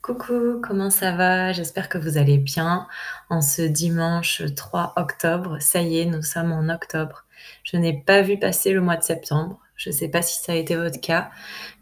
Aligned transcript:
Coucou, 0.00 0.60
comment 0.62 0.88
ça 0.88 1.12
va? 1.12 1.52
J'espère 1.52 1.90
que 1.90 1.98
vous 1.98 2.16
allez 2.16 2.38
bien. 2.38 2.86
En 3.28 3.42
ce 3.42 3.60
dimanche 3.60 4.42
3 4.56 4.94
octobre, 4.96 5.58
ça 5.60 5.82
y 5.82 5.98
est, 5.98 6.06
nous 6.06 6.22
sommes 6.22 6.52
en 6.52 6.70
octobre. 6.70 7.26
Je 7.62 7.76
n'ai 7.76 8.02
pas 8.02 8.22
vu 8.22 8.38
passer 8.38 8.72
le 8.72 8.80
mois 8.80 8.96
de 8.96 9.02
septembre. 9.02 9.60
Je 9.76 9.90
ne 9.90 9.94
sais 9.94 10.08
pas 10.08 10.22
si 10.22 10.42
ça 10.42 10.52
a 10.52 10.54
été 10.54 10.76
votre 10.76 11.00
cas, 11.00 11.30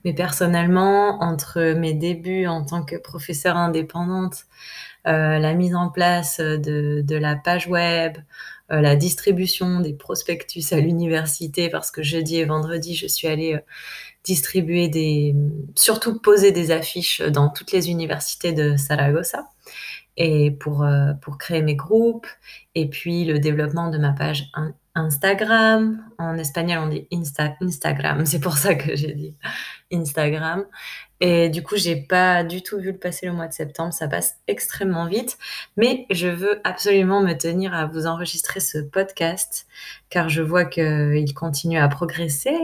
mais 0.05 0.13
personnellement, 0.13 1.23
entre 1.23 1.75
mes 1.75 1.95
débuts 1.95 2.49
en 2.49 2.65
tant 2.65 2.83
que 2.83 2.97
professeure 2.97 3.57
indépendante, 3.57 4.47
euh, 5.07 5.39
la 5.39 5.55
mise 5.55 5.77
en 5.77 5.89
place 5.89 6.41
de, 6.41 7.01
de 7.01 7.17
la 7.17 7.37
page 7.37 7.69
web, 7.69 8.19
euh, 8.73 8.81
la 8.81 8.97
distribution 8.97 9.81
des 9.81 9.93
prospectus 9.93 10.73
à 10.73 10.81
l'université, 10.81 11.69
parce 11.71 11.91
que 11.91 12.03
jeudi 12.03 12.37
et 12.37 12.45
vendredi, 12.45 12.95
je 12.95 13.07
suis 13.07 13.29
allée 13.29 13.55
euh, 13.55 13.61
distribuer 14.25 14.89
des, 14.89 15.35
surtout 15.77 16.19
poser 16.19 16.51
des 16.51 16.73
affiches 16.73 17.23
dans 17.23 17.49
toutes 17.49 17.73
les 17.73 17.91
universités 17.91 18.53
de 18.53 18.77
Saragossa 18.77 19.47
et 20.17 20.51
pour, 20.51 20.83
euh, 20.83 21.13
pour 21.23 21.39
créer 21.39 21.63
mes 21.63 21.77
groupes 21.77 22.27
et 22.75 22.89
puis 22.89 23.25
le 23.25 23.39
développement 23.39 23.91
de 23.91 23.99
ma 23.99 24.13
page 24.13 24.51
Instagram. 24.95 26.03
En 26.19 26.39
espagnol, 26.39 26.79
on 26.85 26.89
dit 26.89 27.07
Insta 27.13 27.55
Instagram. 27.61 28.25
C'est 28.27 28.41
pour 28.41 28.57
ça 28.57 28.75
que 28.75 28.97
j'ai 28.97 29.13
dit 29.13 29.37
Instagram. 29.93 30.65
Et 31.21 31.49
du 31.49 31.63
coup, 31.63 31.77
j'ai 31.77 31.97
pas 31.97 32.45
du 32.45 32.63
tout 32.63 32.79
vu 32.79 32.93
le 32.93 32.99
passer 32.99 33.27
le 33.27 33.33
mois 33.33 33.47
de 33.47 33.53
septembre. 33.53 33.93
Ça 33.93 34.07
passe 34.07 34.37
extrêmement 34.49 35.07
vite. 35.07 35.39
Mais 35.77 36.07
je 36.11 36.29
veux 36.29 36.61
absolument 36.65 37.23
me 37.23 37.33
tenir 37.33 37.75
à 37.75 37.87
vous 37.87 38.07
enregistrer 38.07 38.61
ce 38.61 38.79
podcast 38.79 39.67
car 40.11 40.29
je 40.29 40.43
vois 40.43 40.65
qu'il 40.65 41.33
continue 41.35 41.79
à 41.79 41.89
progresser. 41.89 42.57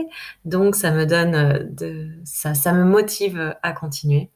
Donc, 0.45 0.75
ça 0.75 0.91
me 0.91 1.05
donne 1.05 1.35
euh, 1.35 1.59
de, 1.63 2.09
ça, 2.25 2.53
ça 2.53 2.73
me 2.73 2.83
motive 2.83 3.55
à 3.63 3.71
continuer. 3.71 4.29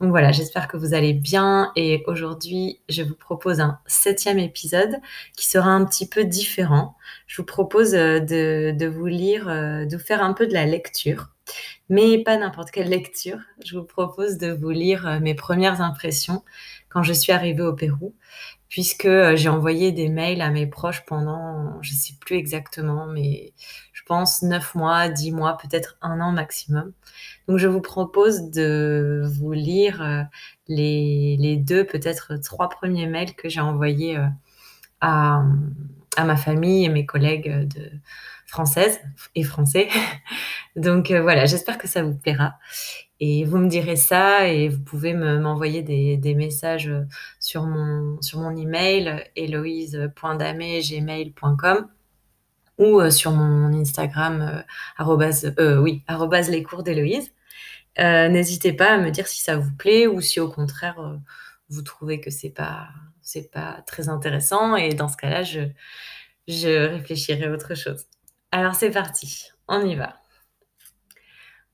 Donc 0.00 0.10
voilà, 0.10 0.32
j'espère 0.32 0.68
que 0.68 0.76
vous 0.76 0.94
allez 0.94 1.12
bien. 1.12 1.72
Et 1.76 2.02
aujourd'hui, 2.06 2.80
je 2.88 3.02
vous 3.02 3.14
propose 3.14 3.60
un 3.60 3.78
septième 3.86 4.38
épisode 4.38 4.96
qui 5.36 5.48
sera 5.48 5.70
un 5.70 5.84
petit 5.84 6.08
peu 6.08 6.24
différent. 6.24 6.96
Je 7.26 7.36
vous 7.40 7.46
propose 7.46 7.94
euh, 7.94 8.20
de, 8.70 8.86
vous 8.86 9.06
lire, 9.06 9.48
euh, 9.48 9.84
de 9.84 9.96
vous 9.96 10.02
faire 10.02 10.22
un 10.22 10.32
peu 10.32 10.46
de 10.46 10.52
la 10.52 10.66
lecture 10.66 11.32
mais 11.88 12.22
pas 12.22 12.36
n'importe 12.36 12.70
quelle 12.70 12.88
lecture. 12.88 13.38
Je 13.64 13.76
vous 13.76 13.84
propose 13.84 14.38
de 14.38 14.50
vous 14.50 14.70
lire 14.70 15.06
euh, 15.06 15.20
mes 15.20 15.34
premières 15.34 15.80
impressions 15.80 16.42
quand 16.88 17.02
je 17.02 17.12
suis 17.12 17.32
arrivée 17.32 17.62
au 17.62 17.74
Pérou, 17.74 18.14
puisque 18.68 19.06
euh, 19.06 19.36
j'ai 19.36 19.48
envoyé 19.48 19.92
des 19.92 20.08
mails 20.08 20.40
à 20.40 20.50
mes 20.50 20.66
proches 20.66 21.04
pendant, 21.04 21.80
je 21.82 21.92
ne 21.92 21.96
sais 21.96 22.14
plus 22.20 22.36
exactement, 22.36 23.06
mais 23.06 23.52
je 23.92 24.02
pense 24.04 24.42
9 24.42 24.74
mois, 24.74 25.08
10 25.08 25.32
mois, 25.32 25.58
peut-être 25.58 25.98
un 26.02 26.20
an 26.20 26.32
maximum. 26.32 26.92
Donc 27.48 27.58
je 27.58 27.68
vous 27.68 27.80
propose 27.80 28.50
de 28.50 29.22
vous 29.24 29.52
lire 29.52 30.28
les 30.68 31.56
deux, 31.56 31.84
peut-être 31.84 32.36
trois 32.42 32.68
premiers 32.68 33.06
mails 33.06 33.34
que 33.34 33.48
j'ai 33.48 33.60
envoyés 33.60 34.18
à, 35.00 35.44
à 36.16 36.24
ma 36.24 36.36
famille 36.36 36.84
et 36.84 36.88
mes 36.88 37.06
collègues 37.06 37.68
de, 37.68 37.90
françaises 38.52 39.00
et 39.34 39.42
français. 39.42 39.88
Donc 40.76 41.10
euh, 41.10 41.22
voilà, 41.22 41.46
j'espère 41.46 41.78
que 41.78 41.88
ça 41.88 42.02
vous 42.02 42.14
plaira. 42.14 42.58
Et 43.18 43.44
vous 43.44 43.58
me 43.58 43.68
direz 43.68 43.96
ça 43.96 44.46
et 44.48 44.68
vous 44.68 44.80
pouvez 44.80 45.14
m'envoyer 45.14 45.82
des, 45.82 46.16
des, 46.16 46.34
messages 46.34 46.88
euh, 46.88 47.02
sur 47.40 47.64
mon, 47.64 48.20
sur 48.20 48.38
mon 48.40 48.54
email 48.56 49.24
héloïse.damé.gmail.com 49.36 51.88
ou 52.78 53.00
euh, 53.00 53.10
sur 53.10 53.32
mon 53.32 53.72
Instagram 53.72 54.64
arrobase, 54.96 55.54
oui, 55.80 56.02
les 56.50 56.62
cours 56.62 56.82
d'Héloïse. 56.82 57.32
N'hésitez 57.98 58.72
pas 58.72 58.94
à 58.94 58.98
me 58.98 59.10
dire 59.10 59.28
si 59.28 59.42
ça 59.42 59.56
vous 59.56 59.74
plaît 59.76 60.06
ou 60.06 60.20
si 60.20 60.40
au 60.40 60.50
contraire 60.50 61.18
vous 61.68 61.82
trouvez 61.82 62.20
que 62.20 62.30
c'est 62.30 62.50
pas 62.50 62.88
c'est 63.22 63.50
pas 63.50 63.82
très 63.86 64.08
intéressant 64.08 64.76
et 64.76 64.94
dans 64.94 65.08
ce 65.08 65.16
cas-là 65.16 65.42
je, 65.42 65.60
je 66.48 66.88
réfléchirai 66.88 67.44
à 67.44 67.52
autre 67.52 67.74
chose. 67.74 68.06
Alors 68.50 68.74
c'est 68.74 68.90
parti, 68.90 69.50
on 69.68 69.84
y 69.86 69.94
va. 69.94 70.16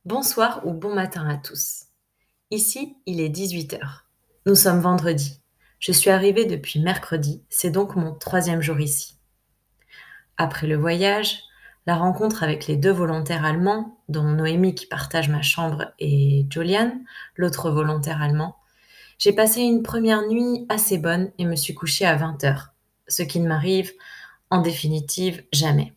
Bonsoir 0.05 0.67
ou 0.67 0.73
bon 0.73 0.95
matin 0.95 1.29
à 1.29 1.37
tous. 1.37 1.87
Ici, 2.51 2.97
il 3.05 3.21
est 3.21 3.29
18h. 3.29 3.81
Nous 4.47 4.55
sommes 4.55 4.81
vendredi. 4.81 5.43
Je 5.81 5.93
suis 5.93 6.11
arrivée 6.11 6.45
depuis 6.45 6.81
mercredi, 6.81 7.45
c'est 7.49 7.71
donc 7.71 7.95
mon 7.95 8.15
troisième 8.15 8.63
jour 8.63 8.81
ici. 8.81 9.19
Après 10.37 10.67
le 10.67 10.77
voyage, 10.77 11.41
la 11.89 11.97
rencontre 11.97 12.43
avec 12.43 12.67
les 12.67 12.77
deux 12.77 12.93
volontaires 12.93 13.47
allemands, 13.47 13.99
dont 14.09 14.25
Noémie 14.25 14.75
qui 14.75 14.87
partage 14.87 15.31
ma 15.31 15.41
chambre 15.41 15.93
et 15.99 16.47
Julian, 16.51 16.93
l'autre 17.35 17.71
volontaire 17.71 18.21
allemand, 18.21 18.58
j'ai 19.19 19.33
passé 19.33 19.61
une 19.61 19.83
première 19.83 20.27
nuit 20.29 20.65
assez 20.69 20.97
bonne 20.97 21.33
et 21.39 21.45
me 21.45 21.57
suis 21.57 21.75
couchée 21.75 22.07
à 22.07 22.17
20h, 22.17 22.69
ce 23.09 23.23
qui 23.23 23.41
ne 23.41 23.49
m'arrive 23.49 23.93
en 24.51 24.63
définitive 24.63 25.45
jamais. 25.53 25.93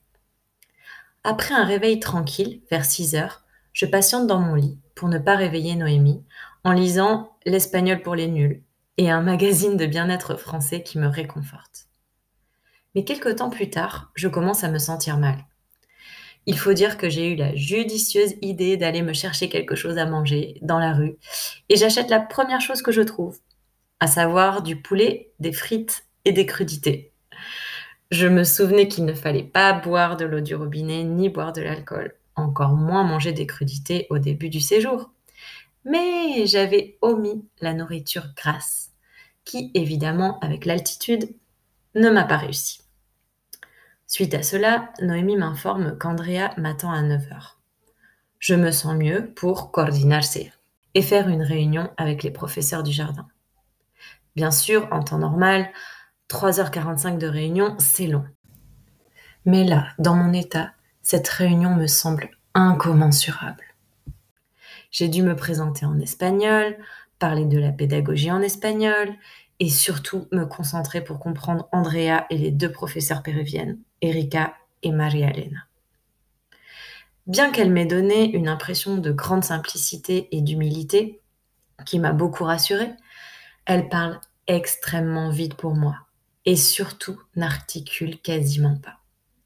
Après 1.24 1.54
un 1.54 1.64
réveil 1.64 2.00
tranquille, 2.00 2.62
vers 2.72 2.84
6 2.84 3.16
heures, 3.16 3.44
je 3.74 3.86
patiente 3.86 4.28
dans 4.28 4.40
mon 4.40 4.56
lit 4.56 4.80
pour 4.96 5.08
ne 5.08 5.20
pas 5.20 5.36
réveiller 5.36 5.76
Noémie 5.76 6.24
en 6.64 6.72
lisant 6.72 7.38
L'espagnol 7.46 8.02
pour 8.02 8.16
les 8.16 8.28
nuls 8.28 8.64
et 8.98 9.09
un 9.09 9.22
magazine 9.22 9.78
de 9.78 9.86
bien-être 9.86 10.36
français 10.36 10.84
qui 10.84 11.00
me 11.00 11.08
réconforte. 11.08 11.88
Mais 12.94 13.03
quelque 13.03 13.30
temps 13.30 13.50
plus 13.50 13.70
tard, 13.70 14.12
je 14.16 14.28
commence 14.28 14.64
à 14.64 14.70
me 14.70 14.78
sentir 14.78 15.18
mal. 15.18 15.38
Il 16.47 16.57
faut 16.57 16.74
dire 16.74 16.97
que 16.97 17.09
j'ai 17.09 17.31
eu 17.31 17.35
la 17.35 17.56
judicieuse 17.56 18.34
idée 18.41 18.75
d'aller 18.78 19.03
me 19.03 19.13
chercher 19.13 19.47
quelque 19.47 19.75
chose 19.75 19.97
à 19.97 20.06
manger 20.06 20.57
dans 20.62 20.79
la 20.79 20.94
rue 20.94 21.18
et 21.69 21.75
j'achète 21.75 22.09
la 22.09 22.19
première 22.19 22.62
chose 22.62 22.81
que 22.81 22.91
je 22.91 23.02
trouve, 23.02 23.38
à 24.00 24.07
savoir 24.07 24.63
du 24.63 24.81
poulet, 24.81 25.31
des 25.40 25.53
frites 25.53 26.06
et 26.25 26.31
des 26.31 26.47
crudités. 26.47 27.13
Je 28.09 28.28
me 28.28 28.44
souvenais 28.44 28.88
qu'il 28.88 29.06
ne 29.06 29.13
fallait 29.13 29.44
pas 29.44 29.72
boire 29.72 30.18
de 30.18 30.25
l'eau 30.25 30.41
du 30.41 30.56
robinet 30.56 31.03
ni 31.03 31.29
boire 31.29 31.53
de 31.53 31.62
l'alcool, 31.62 32.13
encore 32.35 32.73
moins 32.73 33.03
manger 33.03 33.34
des 33.34 33.47
crudités 33.47 34.08
au 34.09 34.18
début 34.18 34.50
du 34.50 34.59
séjour. 34.59 35.12
Mais 35.85 36.46
j'avais 36.46 36.97
omis 37.02 37.46
la 37.62 37.73
nourriture 37.73 38.28
grasse, 38.35 38.91
qui 39.46 39.72
évidemment, 39.73 40.40
avec 40.40 40.66
l'altitude, 40.66 41.34
ne 41.96 42.09
m'a 42.09 42.23
pas 42.23 42.38
réussi. 42.38 42.81
Suite 44.12 44.34
à 44.34 44.44
cela, 44.44 44.92
Noémie 45.00 45.38
m'informe 45.38 45.98
qu'Andrea 45.98 46.54
m'attend 46.58 46.92
à 46.92 47.02
9h. 47.02 47.54
Je 48.40 48.56
me 48.56 48.70
sens 48.70 48.94
mieux 48.94 49.32
pour 49.36 49.72
coordinarse 49.72 50.38
et 50.94 51.02
faire 51.02 51.30
une 51.30 51.44
réunion 51.44 51.90
avec 51.96 52.22
les 52.22 52.30
professeurs 52.30 52.84
du 52.84 52.92
jardin. 52.92 53.26
Bien 54.36 54.52
sûr, 54.52 54.90
en 54.92 55.02
temps 55.02 55.18
normal, 55.18 55.70
3h45 56.28 57.20
de 57.20 57.28
réunion, 57.28 57.74
c'est 57.80 58.08
long. 58.08 58.26
Mais 59.46 59.64
là, 59.64 59.88
dans 59.98 60.16
mon 60.16 60.34
état, 60.34 60.74
cette 61.02 61.30
réunion 61.30 61.74
me 61.74 61.88
semble 61.88 62.32
incommensurable. 62.54 63.64
J'ai 64.92 65.08
dû 65.08 65.24
me 65.24 65.38
présenter 65.38 65.86
en 65.86 65.98
espagnol, 66.02 66.76
parler 67.18 67.46
de 67.46 67.60
la 67.60 67.72
pédagogie 67.72 68.30
en 68.30 68.42
espagnol 68.42 69.08
et 69.62 69.70
surtout 69.70 70.28
me 70.32 70.46
concentrer 70.46 71.04
pour 71.04 71.20
comprendre 71.20 71.70
Andrea 71.72 72.26
et 72.32 72.38
les 72.40 72.50
deux 72.50 72.72
professeurs 72.72 73.22
péruviennes, 73.22 73.78
Erika 74.02 74.56
et 74.82 74.92
Maria 74.92 75.30
Elena. 75.30 75.68
Bien 77.28 77.52
qu'elle 77.52 77.70
m'ait 77.70 77.86
donné 77.86 78.36
une 78.36 78.48
impression 78.48 78.98
de 78.98 79.12
grande 79.12 79.44
simplicité 79.44 80.28
et 80.36 80.42
d'humilité, 80.42 81.22
qui 81.86 82.00
m'a 82.00 82.12
beaucoup 82.12 82.44
rassurée, 82.44 82.90
elle 83.66 83.88
parle 83.88 84.20
extrêmement 84.48 85.30
vite 85.30 85.54
pour 85.54 85.76
moi 85.76 85.96
et 86.46 86.56
surtout 86.56 87.22
n'articule 87.36 88.20
quasiment 88.20 88.78
pas. 88.78 88.97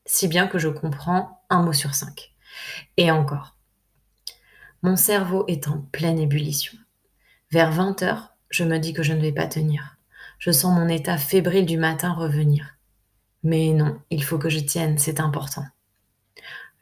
Si 0.05 0.29
bien 0.29 0.47
que 0.47 0.59
je 0.59 0.69
comprends 0.69 1.41
un 1.49 1.61
mot 1.61 1.73
sur 1.73 1.93
cinq. 1.93 2.33
Et 2.95 3.11
encore. 3.11 3.57
Mon 4.81 4.95
cerveau 4.95 5.43
est 5.49 5.67
en 5.67 5.81
pleine 5.91 6.19
ébullition. 6.19 6.77
Vers 7.51 7.73
20 7.73 8.01
heures, 8.03 8.33
je 8.49 8.63
me 8.63 8.77
dis 8.77 8.93
que 8.93 9.03
je 9.03 9.11
ne 9.11 9.19
vais 9.19 9.33
pas 9.33 9.47
tenir. 9.47 9.95
Je 10.39 10.51
sens 10.51 10.73
mon 10.73 10.87
état 10.87 11.17
fébrile 11.17 11.65
du 11.65 11.77
matin 11.77 12.13
revenir. 12.13 12.77
Mais 13.43 13.73
non, 13.73 13.99
il 14.09 14.23
faut 14.23 14.37
que 14.37 14.49
je 14.49 14.59
tienne, 14.59 14.97
c'est 14.97 15.19
important. 15.19 15.65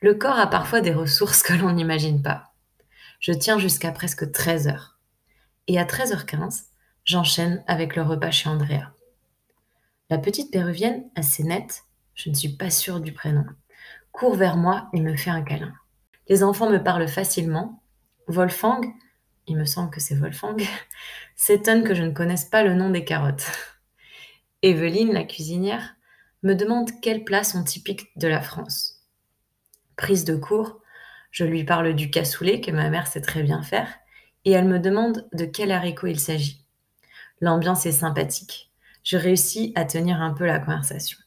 Le 0.02 0.14
corps 0.14 0.40
a 0.40 0.48
parfois 0.48 0.82
des 0.82 0.94
ressources 0.94 1.44
que 1.44 1.54
l'on 1.54 1.74
n'imagine 1.74 2.22
pas. 2.22 2.54
Je 3.20 3.32
tiens 3.32 3.58
jusqu'à 3.58 3.92
presque 3.92 4.32
13 4.32 4.68
heures. 4.68 4.98
Et 5.68 5.80
à 5.80 5.86
13h15, 5.86 6.64
j'enchaîne 7.06 7.64
avec 7.68 7.96
le 7.96 8.02
repas 8.02 8.32
chez 8.32 8.50
Andrea. 8.50 8.94
La 10.10 10.18
petite 10.18 10.52
péruvienne, 10.52 11.06
assez 11.16 11.44
nette, 11.44 11.84
je 12.16 12.30
ne 12.30 12.36
suis 12.36 12.50
pas 12.50 12.70
sûre 12.70 13.00
du 13.00 13.14
prénom, 13.14 13.46
court 14.12 14.36
vers 14.36 14.58
moi 14.58 14.90
et 14.94 15.02
me 15.02 15.16
fait 15.16 15.30
un 15.30 15.42
câlin. 15.42 15.74
Les 16.30 16.44
enfants 16.44 16.70
me 16.70 16.84
parlent 16.84 17.08
facilement. 17.08 17.82
Wolfgang, 18.28 18.86
il 19.48 19.58
me 19.58 19.66
semble 19.66 19.90
que 19.90 20.00
c'est 20.00 20.16
Wolfgang, 20.16 20.64
s'étonne 21.36 21.84
que 21.84 21.96
je 21.96 22.04
ne 22.04 22.12
connaisse 22.12 22.46
pas 22.46 22.64
le 22.64 22.74
nom 22.74 22.90
des 22.90 23.06
carottes. 23.06 23.52
Evelyne, 24.62 25.14
la 25.14 25.24
cuisinière, 25.24 25.96
me 26.44 26.54
demande 26.54 26.90
quels 27.02 27.24
plats 27.24 27.44
sont 27.44 27.64
typiques 27.64 28.18
de 28.18 28.28
la 28.28 28.42
France. 28.42 29.02
Prise 29.96 30.26
de 30.26 30.36
cours, 30.36 30.82
je 31.32 31.46
lui 31.46 31.64
parle 31.64 31.94
du 31.96 32.10
cassoulet 32.10 32.62
que 32.62 32.72
ma 32.72 32.90
mère 32.90 33.08
sait 33.08 33.22
très 33.22 33.44
bien 33.44 33.62
faire 33.64 33.88
et 34.46 34.52
elle 34.52 34.68
me 34.68 34.80
demande 34.80 35.28
de 35.34 35.46
quel 35.46 35.72
haricot 35.72 36.08
il 36.08 36.20
s'agit. 36.20 36.66
L'ambiance 37.42 37.86
est 37.86 37.92
sympathique. 37.92 38.72
Je 39.04 39.18
réussis 39.18 39.74
à 39.76 39.86
tenir 39.86 40.22
un 40.22 40.34
peu 40.34 40.46
la 40.46 40.60
conversation. 40.60 41.18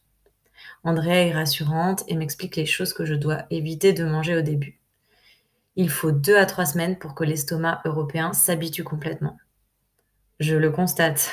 Andrea 0.85 1.27
est 1.27 1.33
rassurante 1.33 2.05
et 2.09 2.15
m'explique 2.15 2.57
les 2.57 2.67
choses 2.67 2.93
que 2.93 3.05
je 3.05 3.15
dois 3.15 3.47
éviter 3.51 3.93
de 3.93 4.05
manger 4.05 4.37
au 4.37 4.43
début. 4.43 4.76
Il 5.77 5.91
faut 5.91 6.11
deux 6.11 6.37
à 6.37 6.47
trois 6.47 6.65
semaines 6.65 6.99
pour 6.99 7.15
que 7.15 7.25
l'estomac 7.25 7.83
européen 7.85 8.33
s'habitue 8.33 8.83
complètement. 8.83 9.37
Je 10.41 10.57
le 10.57 10.71
constate, 10.71 11.31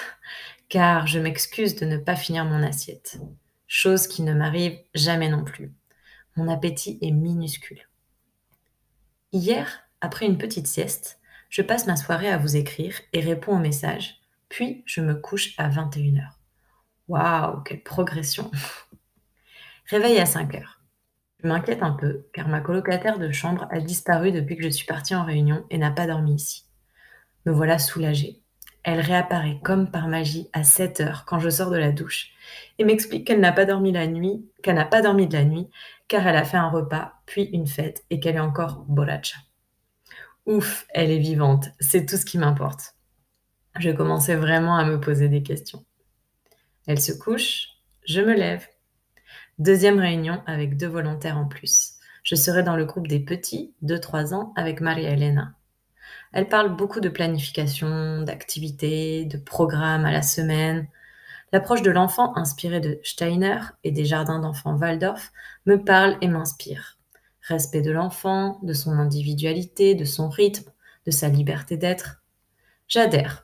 car 0.68 1.08
je 1.08 1.20
m'excuse 1.20 1.76
de 1.76 1.86
ne 1.86 1.98
pas 1.98 2.18
finir 2.18 2.44
mon 2.44 2.62
assiette, 2.62 3.20
chose 3.68 4.08
qui 4.08 4.22
ne 4.22 4.34
m'arrive 4.34 4.78
jamais 4.94 5.30
non 5.30 5.46
plus. 5.46 5.74
Mon 6.36 6.50
appétit 6.50 7.00
est 7.02 7.12
minuscule. 7.12 7.88
Hier, 9.32 9.84
après 10.02 10.26
une 10.26 10.38
petite 10.38 10.68
sieste, 10.68 11.20
je 11.50 11.62
passe 11.62 11.88
ma 11.88 11.96
soirée 11.96 12.30
à 12.30 12.38
vous 12.38 12.58
écrire 12.58 13.00
et 13.14 13.22
réponds 13.22 13.56
aux 13.56 13.62
messages, 13.62 14.22
puis 14.50 14.84
je 14.86 15.00
me 15.00 15.16
couche 15.16 15.54
à 15.58 15.70
21h. 15.70 16.28
Waouh, 17.08 17.62
quelle 17.62 17.84
progression 17.84 18.52
Réveil 19.86 20.20
à 20.20 20.26
5 20.26 20.56
heures. 20.56 20.73
Je 21.44 21.50
m'inquiète 21.50 21.84
un 21.84 21.92
peu, 21.92 22.26
car 22.32 22.48
ma 22.48 22.62
colocataire 22.62 23.20
de 23.20 23.30
chambre 23.32 23.68
a 23.70 23.82
disparu 23.82 24.32
depuis 24.32 24.56
que 24.56 24.64
je 24.64 24.70
suis 24.70 24.86
partie 24.86 25.14
en 25.14 25.26
réunion 25.26 25.66
et 25.70 25.78
n'a 25.78 25.92
pas 25.92 26.08
dormi 26.08 26.36
ici. 26.36 26.64
Me 27.46 27.52
voilà 27.52 27.80
soulagée. 27.80 28.40
Elle 28.84 29.02
réapparaît 29.02 29.60
comme 29.62 29.92
par 29.92 30.08
magie 30.08 30.50
à 30.54 30.64
7 30.64 31.02
heures 31.02 31.26
quand 31.26 31.40
je 31.40 31.50
sors 31.50 31.70
de 31.70 31.78
la 31.78 31.92
douche 31.92 32.30
et 32.80 32.86
m'explique 32.86 33.28
qu'elle 33.28 33.42
n'a 33.42 33.52
pas 33.52 33.66
dormi 33.66 33.92
la 33.92 34.08
nuit, 34.08 34.50
qu'elle 34.62 34.76
n'a 34.76 34.86
pas 34.86 35.02
dormi 35.02 35.28
de 35.28 35.34
la 35.34 35.44
nuit, 35.44 35.70
car 36.08 36.26
elle 36.26 36.38
a 36.38 36.46
fait 36.46 36.58
un 36.58 36.70
repas, 36.70 37.14
puis 37.26 37.44
une 37.44 37.68
fête 37.68 38.06
et 38.10 38.22
qu'elle 38.22 38.38
est 38.38 38.40
encore 38.40 38.86
borracha. 38.88 39.38
Ouf, 40.46 40.86
elle 40.90 41.12
est 41.12 41.20
vivante, 41.20 41.70
c'est 41.82 42.06
tout 42.06 42.18
ce 42.18 42.26
qui 42.26 42.38
m'importe. 42.38 42.96
Je 43.80 43.90
commençais 43.90 44.36
vraiment 44.36 44.78
à 44.78 44.86
me 44.86 45.00
poser 45.00 45.28
des 45.28 45.44
questions. 45.44 45.84
Elle 46.88 47.02
se 47.02 47.12
couche, 47.12 47.68
je 48.06 48.22
me 48.22 48.34
lève. 48.34 48.66
Deuxième 49.60 50.00
réunion 50.00 50.42
avec 50.48 50.78
deux 50.78 50.88
volontaires 50.88 51.38
en 51.38 51.46
plus. 51.46 51.94
Je 52.24 52.34
serai 52.34 52.64
dans 52.64 52.76
le 52.76 52.86
groupe 52.86 53.08
des 53.08 53.20
petits, 53.20 53.72
de 53.84 53.98
3 53.98 54.34
ans, 54.34 54.52
avec 54.56 54.82
Maria 54.82 55.12
Elena. 55.12 55.54
Elle 56.32 56.50
parle 56.50 56.76
beaucoup 56.76 57.02
de 57.02 57.10
planification, 57.10 58.24
d'activités, 58.24 59.26
de 59.26 59.38
programmes 59.38 60.06
à 60.06 60.12
la 60.12 60.24
semaine. 60.24 60.88
L'approche 61.52 61.84
de 61.84 61.92
l'enfant 61.92 62.36
inspirée 62.36 62.80
de 62.80 63.00
Steiner 63.04 63.60
et 63.84 63.92
des 63.92 64.06
jardins 64.06 64.40
d'enfants 64.40 64.76
Waldorf 64.76 65.32
me 65.68 65.84
parle 65.84 66.18
et 66.22 66.28
m'inspire. 66.28 66.98
Respect 67.42 67.82
de 67.82 67.92
l'enfant, 67.92 68.60
de 68.64 68.74
son 68.74 68.94
individualité, 68.94 69.94
de 69.94 70.06
son 70.06 70.30
rythme, 70.30 70.72
de 71.06 71.12
sa 71.12 71.30
liberté 71.30 71.78
d'être. 71.78 72.24
J'adhère. 72.88 73.44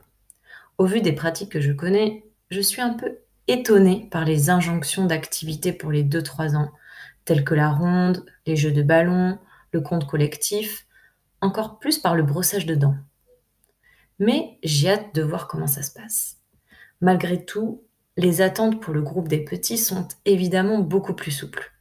Au 0.80 0.86
vu 0.86 1.02
des 1.02 1.14
pratiques 1.14 1.52
que 1.52 1.62
je 1.62 1.72
connais, 1.72 2.26
je 2.50 2.62
suis 2.62 2.82
un 2.82 2.94
peu 2.94 3.20
étonnée 3.50 4.08
par 4.12 4.26
les 4.26 4.50
injonctions 4.50 5.06
d'activités 5.06 5.74
pour 5.74 5.92
les 5.92 6.04
2-3 6.04 6.56
ans, 6.56 6.72
telles 7.26 7.44
que 7.44 7.56
la 7.56 7.72
ronde, 7.72 8.26
les 8.46 8.56
jeux 8.56 8.72
de 8.72 8.84
ballon, 8.84 9.40
le 9.72 9.82
compte 9.82 10.08
collectif, 10.08 10.86
encore 11.42 11.80
plus 11.80 11.98
par 11.98 12.16
le 12.16 12.24
brossage 12.24 12.66
de 12.66 12.76
dents. 12.76 12.98
Mais 14.20 14.60
j'ai 14.64 14.92
hâte 14.92 15.16
de 15.16 15.24
voir 15.24 15.48
comment 15.48 15.68
ça 15.68 15.82
se 15.82 15.92
passe. 15.92 16.38
Malgré 17.02 17.44
tout, 17.44 17.84
les 18.18 18.42
attentes 18.42 18.82
pour 18.82 18.94
le 18.94 19.02
groupe 19.02 19.28
des 19.28 19.44
petits 19.44 19.78
sont 19.78 20.08
évidemment 20.26 20.80
beaucoup 20.80 21.14
plus 21.14 21.32
souples. 21.32 21.72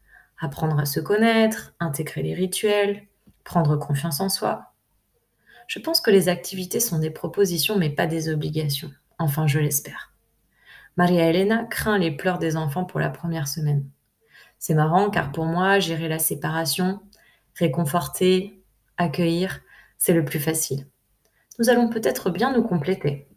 Apprendre 0.41 0.79
à 0.79 0.87
se 0.87 1.01
connaître, 1.01 1.75
intégrer 1.81 2.23
les 2.23 2.35
rituels, 2.35 3.03
prendre 3.43 3.77
confiance 3.77 4.21
en 4.21 4.29
soi. 4.29 4.73
Je 5.67 5.81
pense 5.81 6.01
que 6.01 6.11
les 6.11 6.29
activités 6.29 6.81
sont 6.81 6.99
des 6.99 7.11
propositions 7.11 7.77
mais 7.77 7.91
pas 7.91 8.07
des 8.07 8.29
obligations. 8.29 8.93
Enfin, 9.19 9.47
je 9.47 9.59
l'espère. 9.59 10.13
Maria 10.99 11.31
Elena 11.31 11.63
craint 11.63 11.97
les 11.97 12.11
pleurs 12.11 12.41
des 12.41 12.57
enfants 12.57 12.85
pour 12.85 12.99
la 12.99 13.09
première 13.09 13.47
semaine. 13.47 13.89
C'est 14.59 14.75
marrant 14.75 15.11
car 15.11 15.31
pour 15.31 15.45
moi, 15.45 15.79
gérer 15.79 16.09
la 16.09 16.19
séparation, 16.19 17.01
réconforter, 17.55 18.61
accueillir, 18.97 19.61
c'est 19.97 20.13
le 20.13 20.25
plus 20.25 20.41
facile. 20.41 20.89
Nous 21.61 21.71
allons 21.71 21.89
peut-être 21.89 22.31
bien 22.31 22.53
nous 22.53 22.65
compléter. 22.65 23.29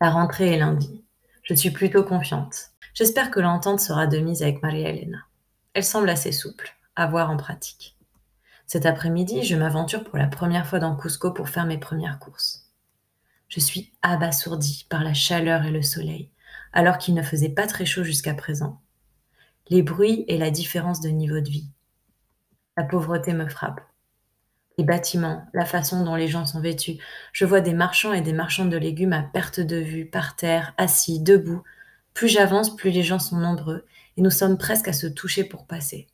La 0.00 0.08
rentrée 0.08 0.54
est 0.54 0.58
lundi. 0.58 1.04
Je 1.42 1.52
suis 1.52 1.70
plutôt 1.70 2.02
confiante. 2.02 2.70
J'espère 2.94 3.30
que 3.30 3.40
l'entente 3.40 3.80
sera 3.80 4.06
de 4.06 4.16
mise 4.16 4.42
avec 4.42 4.62
Maria 4.62 4.88
Elena. 4.88 5.26
Elle 5.74 5.84
semble 5.84 6.08
assez 6.08 6.32
souple, 6.32 6.74
à 6.96 7.08
voir 7.08 7.28
en 7.30 7.36
pratique. 7.36 7.98
Cet 8.66 8.86
après-midi, 8.86 9.42
je 9.42 9.54
m'aventure 9.54 10.02
pour 10.02 10.16
la 10.16 10.28
première 10.28 10.66
fois 10.66 10.78
dans 10.78 10.96
Cusco 10.96 11.30
pour 11.30 11.50
faire 11.50 11.66
mes 11.66 11.76
premières 11.76 12.18
courses. 12.18 12.70
Je 13.48 13.60
suis 13.60 13.92
abasourdie 14.00 14.86
par 14.88 15.04
la 15.04 15.12
chaleur 15.12 15.66
et 15.66 15.70
le 15.70 15.82
soleil, 15.82 16.30
alors 16.72 16.98
qu'il 16.98 17.14
ne 17.14 17.22
faisait 17.22 17.48
pas 17.48 17.66
très 17.66 17.86
chaud 17.86 18.04
jusqu'à 18.04 18.34
présent. 18.34 18.80
Les 19.68 19.82
bruits 19.82 20.24
et 20.28 20.38
la 20.38 20.50
différence 20.50 21.00
de 21.00 21.08
niveau 21.08 21.40
de 21.40 21.48
vie. 21.48 21.70
La 22.76 22.84
pauvreté 22.84 23.32
me 23.32 23.48
frappe. 23.48 23.80
Les 24.78 24.84
bâtiments, 24.84 25.44
la 25.52 25.64
façon 25.64 26.04
dont 26.04 26.14
les 26.14 26.28
gens 26.28 26.46
sont 26.46 26.60
vêtus. 26.60 26.98
Je 27.32 27.44
vois 27.44 27.60
des 27.60 27.72
marchands 27.72 28.12
et 28.12 28.20
des 28.20 28.32
marchandes 28.32 28.70
de 28.70 28.76
légumes 28.76 29.12
à 29.12 29.22
perte 29.22 29.58
de 29.58 29.76
vue, 29.76 30.06
par 30.06 30.36
terre, 30.36 30.72
assis, 30.78 31.20
debout. 31.20 31.62
Plus 32.14 32.28
j'avance, 32.28 32.76
plus 32.76 32.90
les 32.90 33.02
gens 33.02 33.18
sont 33.18 33.38
nombreux, 33.38 33.84
et 34.16 34.22
nous 34.22 34.30
sommes 34.30 34.56
presque 34.56 34.88
à 34.88 34.92
se 34.92 35.08
toucher 35.08 35.44
pour 35.44 35.66
passer. 35.66 36.06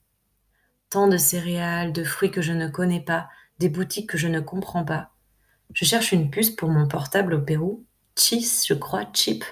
Tant 0.89 1.09
de 1.09 1.19
céréales, 1.19 1.93
de 1.93 2.05
fruits 2.05 2.31
que 2.31 2.43
je 2.43 2.53
ne 2.53 2.69
connais 2.69 3.01
pas, 3.01 3.29
des 3.59 3.69
boutiques 3.69 4.09
que 4.09 4.19
je 4.19 4.29
ne 4.29 4.41
comprends 4.41 4.85
pas. 4.85 5.11
Je 5.75 5.85
cherche 5.85 6.13
une 6.13 6.31
puce 6.31 6.51
pour 6.51 6.71
mon 6.71 6.89
portable 6.89 7.35
au 7.35 7.41
Pérou. 7.41 7.85
Cheese, 8.17 8.65
je 8.67 8.75
crois, 8.75 9.07
chip, 9.13 9.45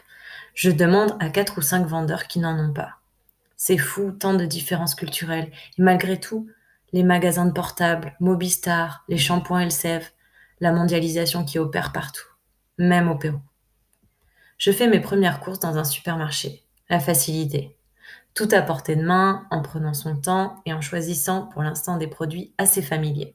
je 0.54 0.70
demande 0.70 1.16
à 1.20 1.28
quatre 1.28 1.58
ou 1.58 1.62
cinq 1.62 1.86
vendeurs 1.86 2.26
qui 2.26 2.38
n'en 2.38 2.58
ont 2.58 2.72
pas. 2.72 2.98
C'est 3.56 3.78
fou, 3.78 4.12
tant 4.12 4.34
de 4.34 4.44
différences 4.44 4.94
culturelles. 4.94 5.50
Et 5.78 5.82
malgré 5.82 6.18
tout, 6.18 6.48
les 6.92 7.04
magasins 7.04 7.46
de 7.46 7.52
portables, 7.52 8.14
Mobistar, 8.20 9.04
les 9.08 9.18
shampoings 9.18 9.60
Elsev, 9.60 10.10
la 10.60 10.72
mondialisation 10.72 11.44
qui 11.44 11.58
opère 11.58 11.92
partout, 11.92 12.26
même 12.78 13.08
au 13.08 13.16
Pérou. 13.16 13.40
Je 14.58 14.70
fais 14.70 14.88
mes 14.88 15.00
premières 15.00 15.40
courses 15.40 15.60
dans 15.60 15.76
un 15.76 15.84
supermarché. 15.84 16.62
La 16.88 17.00
facilité. 17.00 17.76
Tout 18.34 18.48
à 18.52 18.62
portée 18.62 18.96
de 18.96 19.02
main, 19.02 19.46
en 19.50 19.62
prenant 19.62 19.94
son 19.94 20.16
temps 20.16 20.60
et 20.66 20.72
en 20.72 20.80
choisissant 20.80 21.46
pour 21.46 21.62
l'instant 21.62 21.96
des 21.96 22.06
produits 22.06 22.54
assez 22.58 22.82
familiers. 22.82 23.34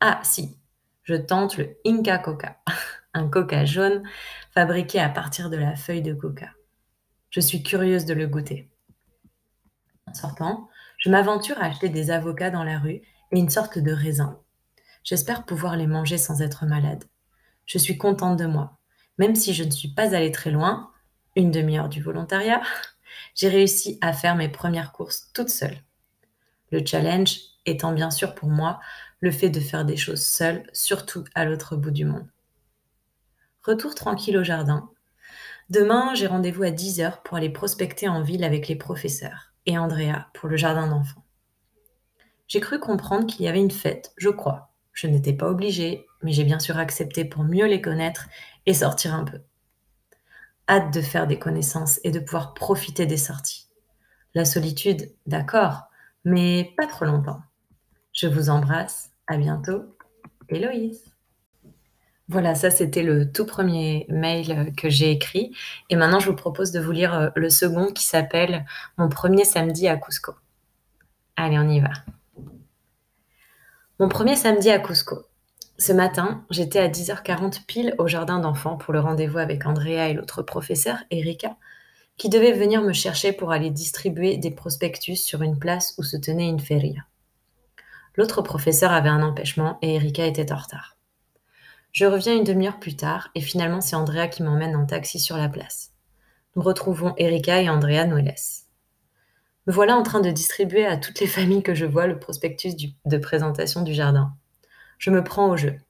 Ah 0.00 0.20
si, 0.22 0.56
je 1.02 1.14
tente 1.14 1.56
le 1.56 1.76
Inca 1.86 2.18
Coca. 2.18 2.56
un 3.16 3.28
coca 3.28 3.64
jaune 3.64 4.02
fabriqué 4.52 5.00
à 5.00 5.08
partir 5.08 5.50
de 5.50 5.56
la 5.56 5.74
feuille 5.74 6.02
de 6.02 6.14
coca. 6.14 6.50
Je 7.30 7.40
suis 7.40 7.62
curieuse 7.62 8.04
de 8.04 8.14
le 8.14 8.26
goûter. 8.26 8.70
En 10.06 10.14
sortant, 10.14 10.68
je 10.98 11.10
m'aventure 11.10 11.58
à 11.58 11.66
acheter 11.66 11.88
des 11.88 12.10
avocats 12.10 12.50
dans 12.50 12.64
la 12.64 12.78
rue 12.78 13.02
et 13.32 13.38
une 13.38 13.50
sorte 13.50 13.78
de 13.78 13.92
raisin. 13.92 14.38
J'espère 15.02 15.44
pouvoir 15.44 15.76
les 15.76 15.86
manger 15.86 16.18
sans 16.18 16.42
être 16.42 16.66
malade. 16.66 17.04
Je 17.64 17.78
suis 17.78 17.98
contente 17.98 18.38
de 18.38 18.46
moi. 18.46 18.78
Même 19.18 19.34
si 19.34 19.54
je 19.54 19.64
ne 19.64 19.70
suis 19.70 19.92
pas 19.92 20.14
allée 20.14 20.32
très 20.32 20.50
loin, 20.50 20.90
une 21.36 21.50
demi-heure 21.50 21.88
du 21.88 22.02
volontariat, 22.02 22.62
j'ai 23.34 23.48
réussi 23.48 23.98
à 24.00 24.12
faire 24.12 24.36
mes 24.36 24.48
premières 24.48 24.92
courses 24.92 25.30
toute 25.32 25.48
seule. 25.48 25.78
Le 26.70 26.84
challenge 26.84 27.38
étant 27.64 27.92
bien 27.92 28.10
sûr 28.10 28.34
pour 28.34 28.48
moi 28.48 28.80
le 29.20 29.30
fait 29.30 29.50
de 29.50 29.60
faire 29.60 29.84
des 29.84 29.96
choses 29.96 30.24
seule, 30.24 30.68
surtout 30.72 31.24
à 31.34 31.44
l'autre 31.44 31.76
bout 31.76 31.90
du 31.90 32.04
monde. 32.04 32.28
Retour 33.66 33.96
tranquille 33.96 34.38
au 34.38 34.44
jardin. 34.44 34.88
Demain, 35.70 36.14
j'ai 36.14 36.28
rendez-vous 36.28 36.62
à 36.62 36.70
10h 36.70 37.22
pour 37.24 37.36
aller 37.36 37.50
prospecter 37.50 38.06
en 38.06 38.22
ville 38.22 38.44
avec 38.44 38.68
les 38.68 38.76
professeurs 38.76 39.54
et 39.66 39.76
Andrea 39.76 40.28
pour 40.34 40.48
le 40.48 40.56
jardin 40.56 40.86
d'enfants. 40.86 41.24
J'ai 42.46 42.60
cru 42.60 42.78
comprendre 42.78 43.26
qu'il 43.26 43.44
y 43.44 43.48
avait 43.48 43.58
une 43.58 43.72
fête, 43.72 44.12
je 44.18 44.28
crois. 44.28 44.70
Je 44.92 45.08
n'étais 45.08 45.32
pas 45.32 45.48
obligée, 45.48 46.06
mais 46.22 46.30
j'ai 46.30 46.44
bien 46.44 46.60
sûr 46.60 46.78
accepté 46.78 47.24
pour 47.24 47.42
mieux 47.42 47.66
les 47.66 47.82
connaître 47.82 48.28
et 48.66 48.74
sortir 48.74 49.12
un 49.16 49.24
peu. 49.24 49.40
Hâte 50.68 50.94
de 50.94 51.00
faire 51.00 51.26
des 51.26 51.40
connaissances 51.40 51.98
et 52.04 52.12
de 52.12 52.20
pouvoir 52.20 52.54
profiter 52.54 53.04
des 53.04 53.16
sorties. 53.16 53.66
La 54.36 54.44
solitude, 54.44 55.12
d'accord, 55.26 55.86
mais 56.24 56.72
pas 56.76 56.86
trop 56.86 57.04
longtemps. 57.04 57.42
Je 58.12 58.28
vous 58.28 58.48
embrasse, 58.48 59.10
à 59.26 59.36
bientôt, 59.36 59.96
Héloïse. 60.48 61.15
Voilà, 62.28 62.56
ça 62.56 62.70
c'était 62.70 63.04
le 63.04 63.30
tout 63.30 63.46
premier 63.46 64.04
mail 64.08 64.50
euh, 64.50 64.70
que 64.76 64.88
j'ai 64.88 65.12
écrit. 65.12 65.52
Et 65.90 65.96
maintenant, 65.96 66.18
je 66.18 66.28
vous 66.28 66.36
propose 66.36 66.72
de 66.72 66.80
vous 66.80 66.90
lire 66.90 67.14
euh, 67.14 67.28
le 67.36 67.50
second 67.50 67.92
qui 67.92 68.04
s'appelle 68.04 68.64
Mon 68.98 69.08
premier 69.08 69.44
samedi 69.44 69.86
à 69.86 69.96
Cusco. 69.96 70.34
Allez, 71.36 71.58
on 71.58 71.68
y 71.68 71.80
va. 71.80 71.90
Mon 74.00 74.08
premier 74.08 74.34
samedi 74.34 74.70
à 74.70 74.80
Cusco. 74.80 75.22
Ce 75.78 75.92
matin, 75.92 76.44
j'étais 76.50 76.80
à 76.80 76.88
10h40 76.88 77.64
pile 77.66 77.94
au 77.98 78.08
jardin 78.08 78.40
d'enfants 78.40 78.76
pour 78.76 78.92
le 78.92 79.00
rendez-vous 79.00 79.38
avec 79.38 79.64
Andrea 79.66 80.08
et 80.08 80.14
l'autre 80.14 80.42
professeur, 80.42 80.98
Erika. 81.10 81.56
qui 82.16 82.28
devait 82.30 82.52
venir 82.52 82.82
me 82.82 82.94
chercher 82.94 83.32
pour 83.32 83.52
aller 83.52 83.70
distribuer 83.70 84.38
des 84.38 84.50
prospectus 84.50 85.16
sur 85.16 85.42
une 85.42 85.58
place 85.58 85.94
où 85.98 86.02
se 86.02 86.16
tenait 86.16 86.48
une 86.48 86.60
feria. 86.60 87.02
L'autre 88.16 88.40
professeur 88.42 88.90
avait 88.90 89.10
un 89.10 89.22
empêchement 89.22 89.78
et 89.82 89.96
Erika 89.96 90.24
était 90.24 90.50
en 90.50 90.56
retard. 90.56 90.95
Je 91.96 92.04
reviens 92.04 92.36
une 92.36 92.44
demi-heure 92.44 92.78
plus 92.78 92.94
tard 92.94 93.30
et 93.34 93.40
finalement 93.40 93.80
c'est 93.80 93.96
Andrea 93.96 94.28
qui 94.28 94.42
m'emmène 94.42 94.76
en 94.76 94.84
taxi 94.84 95.18
sur 95.18 95.38
la 95.38 95.48
place. 95.48 95.94
Nous 96.54 96.60
retrouvons 96.60 97.14
Erika 97.16 97.62
et 97.62 97.70
Andrea 97.70 98.04
laissent. 98.04 98.66
Me 99.66 99.72
voilà 99.72 99.96
en 99.96 100.02
train 100.02 100.20
de 100.20 100.30
distribuer 100.30 100.84
à 100.84 100.98
toutes 100.98 101.20
les 101.20 101.26
familles 101.26 101.62
que 101.62 101.74
je 101.74 101.86
vois 101.86 102.06
le 102.06 102.18
prospectus 102.18 102.74
de 103.06 103.16
présentation 103.16 103.80
du 103.80 103.94
jardin. 103.94 104.34
Je 104.98 105.10
me 105.10 105.24
prends 105.24 105.48
au 105.48 105.56
jeu. 105.56 105.80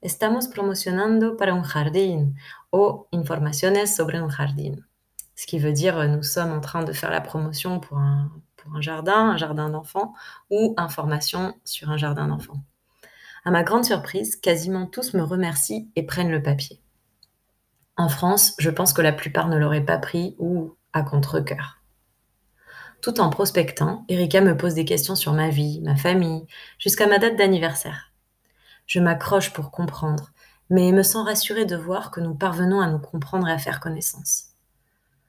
Estamos 0.00 0.48
promocionando 0.50 1.36
para 1.36 1.52
un 1.52 1.62
jardín 1.62 2.32
o 2.72 3.06
informaciones 3.12 3.94
sobre 3.94 4.16
un 4.16 4.30
jardín. 4.30 4.82
Ce 5.36 5.44
qui 5.44 5.58
veut 5.58 5.74
dire 5.74 6.08
nous 6.08 6.22
sommes 6.22 6.52
en 6.52 6.62
train 6.62 6.84
de 6.84 6.94
faire 6.94 7.10
la 7.10 7.20
promotion 7.20 7.80
pour 7.80 7.98
un, 7.98 8.32
pour 8.56 8.74
un 8.74 8.80
jardin, 8.80 9.32
un 9.32 9.36
jardin 9.36 9.68
d'enfants, 9.68 10.14
ou 10.48 10.72
information 10.78 11.54
sur 11.66 11.90
un 11.90 11.98
jardin 11.98 12.28
d'enfants. 12.28 12.64
À 13.44 13.50
ma 13.50 13.62
grande 13.62 13.84
surprise, 13.84 14.36
quasiment 14.36 14.86
tous 14.86 15.14
me 15.14 15.22
remercient 15.22 15.90
et 15.96 16.04
prennent 16.04 16.30
le 16.30 16.42
papier. 16.42 16.80
En 17.96 18.08
France, 18.08 18.54
je 18.58 18.70
pense 18.70 18.92
que 18.92 19.02
la 19.02 19.12
plupart 19.12 19.48
ne 19.48 19.56
l'auraient 19.56 19.84
pas 19.84 19.98
pris 19.98 20.36
ou 20.38 20.74
à 20.92 21.02
contre-coeur. 21.02 21.78
Tout 23.02 23.20
en 23.20 23.30
prospectant, 23.30 24.04
Erika 24.08 24.42
me 24.42 24.56
pose 24.56 24.74
des 24.74 24.84
questions 24.84 25.14
sur 25.14 25.32
ma 25.32 25.48
vie, 25.48 25.80
ma 25.82 25.96
famille, 25.96 26.46
jusqu'à 26.78 27.06
ma 27.06 27.18
date 27.18 27.36
d'anniversaire. 27.36 28.12
Je 28.86 29.00
m'accroche 29.00 29.52
pour 29.54 29.70
comprendre, 29.70 30.32
mais 30.68 30.92
me 30.92 31.02
sens 31.02 31.26
rassurée 31.26 31.64
de 31.64 31.76
voir 31.76 32.10
que 32.10 32.20
nous 32.20 32.34
parvenons 32.34 32.80
à 32.80 32.88
nous 32.88 32.98
comprendre 32.98 33.48
et 33.48 33.52
à 33.52 33.58
faire 33.58 33.80
connaissance. 33.80 34.48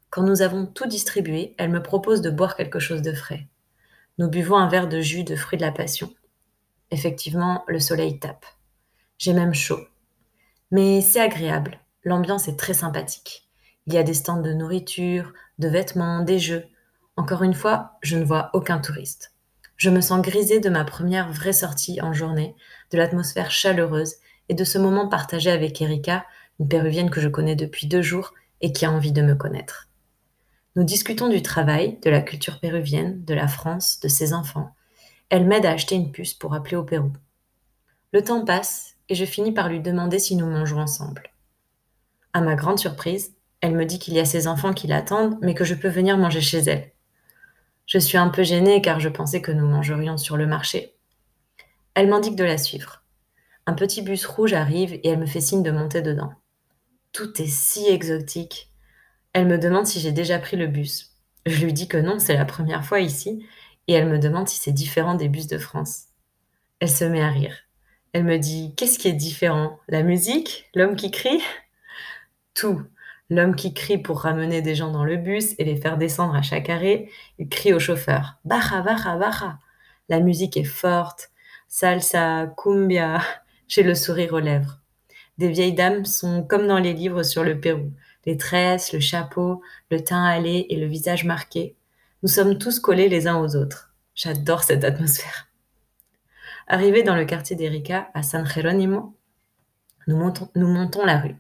Quand 0.10 0.24
nous 0.24 0.42
avons 0.42 0.66
tout 0.66 0.88
distribué, 0.88 1.56
elle 1.58 1.70
me 1.70 1.82
propose 1.82 2.22
de 2.22 2.30
boire 2.30 2.58
quelque 2.58 2.80
chose 2.80 3.02
de 3.02 3.14
frais. 3.14 3.48
Nous 4.18 4.28
buvons 4.28 4.58
un 4.58 4.68
verre 4.68 4.90
de 4.90 5.00
jus 5.00 5.24
de 5.24 5.38
fruits 5.38 5.58
de 5.58 5.66
la 5.66 5.72
passion. 5.72 6.14
Effectivement, 6.92 7.64
le 7.68 7.80
soleil 7.80 8.20
tape. 8.20 8.46
J'ai 9.18 9.34
même 9.34 9.54
chaud. 9.54 9.80
Mais 10.72 11.02
c'est 11.02 11.20
agréable, 11.20 11.82
L'ambiance 12.04 12.48
est 12.48 12.58
très 12.58 12.74
sympathique. 12.74 13.48
Il 13.86 13.94
y 13.94 13.98
a 13.98 14.04
des 14.04 14.16
stands 14.16 14.42
de 14.42 14.54
nourriture, 14.54 15.34
de 15.60 15.68
vêtements, 15.68 16.22
des 16.22 16.40
jeux. 16.40 16.66
Encore 17.16 17.44
une 17.44 17.54
fois, 17.54 17.98
je 18.02 18.18
ne 18.18 18.24
vois 18.24 18.50
aucun 18.54 18.80
touriste. 18.80 19.34
Je 19.78 19.90
me 19.90 20.02
sens 20.02 20.22
grisée 20.22 20.60
de 20.60 20.70
ma 20.70 20.84
première 20.84 21.32
vraie 21.32 21.54
sortie 21.54 22.02
en 22.02 22.14
journée, 22.14 22.56
de 22.92 22.98
l'atmosphère 22.98 23.52
chaleureuse 23.52 24.16
et 24.50 24.56
de 24.56 24.64
ce 24.64 24.78
moment 24.78 25.08
partagé 25.08 25.52
avec 25.52 25.80
Erika, 25.82 26.26
une 26.60 26.68
péruvienne 26.68 27.10
que 27.10 27.22
je 27.22 27.28
connais 27.28 27.56
depuis 27.56 27.88
deux 27.88 28.02
jours 28.02 28.34
et 28.62 28.74
qui 28.74 28.86
a 28.86 28.92
envie 28.92 29.12
de 29.12 29.22
me 29.22 29.36
connaître. 29.36 29.90
Nous 30.76 30.84
discutons 30.84 31.28
du 31.28 31.42
travail, 31.42 32.00
de 32.04 32.10
la 32.10 32.22
culture 32.22 32.60
péruvienne, 32.60 33.24
de 33.26 33.34
la 33.34 33.48
France, 33.48 34.00
de 34.00 34.08
ses 34.08 34.34
enfants. 34.34 34.74
Elle 35.32 35.46
m'aide 35.46 35.66
à 35.66 35.72
acheter 35.72 35.96
une 35.96 36.12
puce 36.12 36.34
pour 36.34 36.54
appeler 36.54 36.76
au 36.76 36.84
Pérou. 36.84 37.14
Le 38.12 38.22
temps 38.22 38.44
passe 38.44 38.98
et 39.08 39.16
je 39.16 39.24
finis 39.24 39.54
par 39.54 39.70
lui 39.70 39.80
demander 39.80 40.20
si 40.20 40.36
nous 40.36 40.46
mangeons 40.46 40.82
ensemble. 40.82 41.24
À 42.34 42.42
ma 42.42 42.56
grande 42.56 42.80
surprise, 42.80 43.34
elle 43.62 43.74
me 43.74 43.86
dit 43.86 43.98
qu'il 43.98 44.14
y 44.14 44.20
a 44.20 44.26
ses 44.26 44.48
enfants 44.48 44.74
qui 44.74 44.88
l'attendent, 44.88 45.38
mais 45.42 45.54
que 45.54 45.64
je 45.64 45.74
peux 45.74 45.88
venir 45.88 46.18
manger 46.18 46.42
chez 46.42 46.58
elle. 46.58 46.92
Je 47.86 47.98
suis 47.98 48.18
un 48.18 48.28
peu 48.28 48.44
gênée 48.44 48.82
car 48.82 49.00
je 49.00 49.08
pensais 49.08 49.42
que 49.42 49.54
nous 49.54 49.66
mangerions 49.66 50.18
sur 50.18 50.36
le 50.36 50.48
marché. 50.48 50.98
Elle 51.94 52.10
m'indique 52.10 52.36
de 52.36 52.44
la 52.44 52.58
suivre. 52.58 53.06
Un 53.66 53.74
petit 53.74 54.02
bus 54.02 54.26
rouge 54.26 54.52
arrive 54.52 54.96
et 54.96 55.08
elle 55.08 55.20
me 55.20 55.26
fait 55.26 55.40
signe 55.40 55.64
de 55.64 55.72
monter 55.72 56.02
dedans. 56.02 56.34
Tout 57.14 57.42
est 57.42 57.48
si 57.48 57.88
exotique. 57.88 58.70
Elle 59.32 59.48
me 59.48 59.58
demande 59.58 59.88
si 59.88 60.02
j'ai 60.02 60.12
déjà 60.12 60.40
pris 60.40 60.58
le 60.58 60.68
bus. 60.68 61.12
Je 61.46 61.64
lui 61.64 61.72
dis 61.72 61.88
que 61.88 61.98
non, 61.98 62.20
c'est 62.20 62.36
la 62.36 62.46
première 62.46 62.84
fois 62.84 63.00
ici, 63.00 63.46
et 63.92 63.96
elle 63.96 64.08
me 64.08 64.20
demande 64.20 64.48
si 64.48 64.58
c'est 64.58 64.72
différent 64.72 65.16
des 65.16 65.28
bus 65.28 65.48
de 65.48 65.58
France. 65.58 66.06
Elle 66.80 66.90
se 66.90 67.04
met 67.04 67.22
à 67.22 67.28
rire. 67.28 67.56
Elle 68.14 68.24
me 68.24 68.38
dit 68.38 68.74
Qu'est-ce 68.78 68.98
qui 68.98 69.10
est 69.10 69.14
différent? 69.14 69.80
La 69.90 70.02
musique? 70.02 70.70
L'homme 70.76 70.96
qui 70.96 71.12
crie? 71.12 71.42
Tout. 72.54 72.82
L'homme 73.30 73.54
qui 73.54 73.74
crie 73.74 73.98
pour 73.98 74.22
ramener 74.22 74.62
des 74.62 74.76
gens 74.76 74.92
dans 74.92 75.04
le 75.04 75.18
bus 75.18 75.56
et 75.58 75.66
les 75.66 75.76
faire 75.76 75.98
descendre 75.98 76.36
à 76.36 76.42
chaque 76.42 76.70
arrêt, 76.70 77.10
il 77.38 77.50
crie 77.50 77.74
au 77.74 77.80
chauffeur 77.80 78.38
Baja, 78.46 78.82
baja, 78.82 79.18
baja. 79.18 79.60
La 80.08 80.22
musique 80.22 80.56
est 80.56 80.64
forte. 80.64 81.30
Salsa, 81.68 82.48
cumbia. 82.58 83.22
J'ai 83.68 83.84
le 83.84 83.96
sourire 83.96 84.34
aux 84.34 84.40
lèvres. 84.40 84.80
Des 85.38 85.50
vieilles 85.50 85.74
dames 85.74 86.06
sont 86.06 86.44
comme 86.44 86.68
dans 86.68 86.80
les 86.80 86.94
livres 86.94 87.24
sur 87.24 87.44
le 87.44 87.60
Pérou. 87.60 87.92
Les 88.26 88.38
tresses, 88.38 88.94
le 88.94 89.02
chapeau, 89.02 89.62
le 89.90 90.02
teint 90.02 90.26
hâlé 90.26 90.68
et 90.70 90.78
le 90.78 90.86
visage 90.86 91.26
marqué. 91.26 91.76
Nous 92.24 92.30
sommes 92.30 92.60
tous 92.60 92.80
collés 92.80 93.10
les 93.10 93.28
uns 93.28 93.42
aux 93.42 93.56
autres. 93.56 93.96
J'adore 94.14 94.62
cette 94.62 94.84
atmosphère. 94.84 95.48
Arrivé 96.68 97.02
dans 97.02 97.16
le 97.16 97.26
quartier 97.26 97.56
d'Erika, 97.56 98.12
à 98.14 98.22
San 98.22 98.46
Jerónimo, 98.46 99.18
nous 100.06 100.18
montons 100.18 101.04
la 101.04 101.20
rue. 101.20 101.36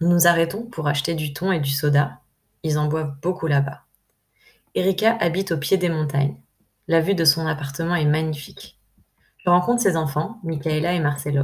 Nous 0.00 0.08
nous 0.08 0.28
arrêtons 0.28 0.66
pour 0.66 0.86
acheter 0.86 1.14
du 1.14 1.32
thon 1.32 1.50
et 1.50 1.58
du 1.58 1.70
soda. 1.70 2.20
Ils 2.62 2.78
en 2.78 2.86
boivent 2.86 3.16
beaucoup 3.22 3.48
là-bas. 3.48 3.82
Erika 4.76 5.16
habite 5.18 5.50
au 5.50 5.58
pied 5.58 5.78
des 5.78 5.88
montagnes. 5.88 6.36
La 6.86 7.00
vue 7.00 7.16
de 7.16 7.24
son 7.24 7.48
appartement 7.48 7.96
est 7.96 8.04
magnifique. 8.04 8.78
Je 9.38 9.50
rencontre 9.50 9.82
ses 9.82 9.96
enfants, 9.96 10.38
Michaela 10.44 10.92
et 10.92 11.00
Marcelo. 11.00 11.42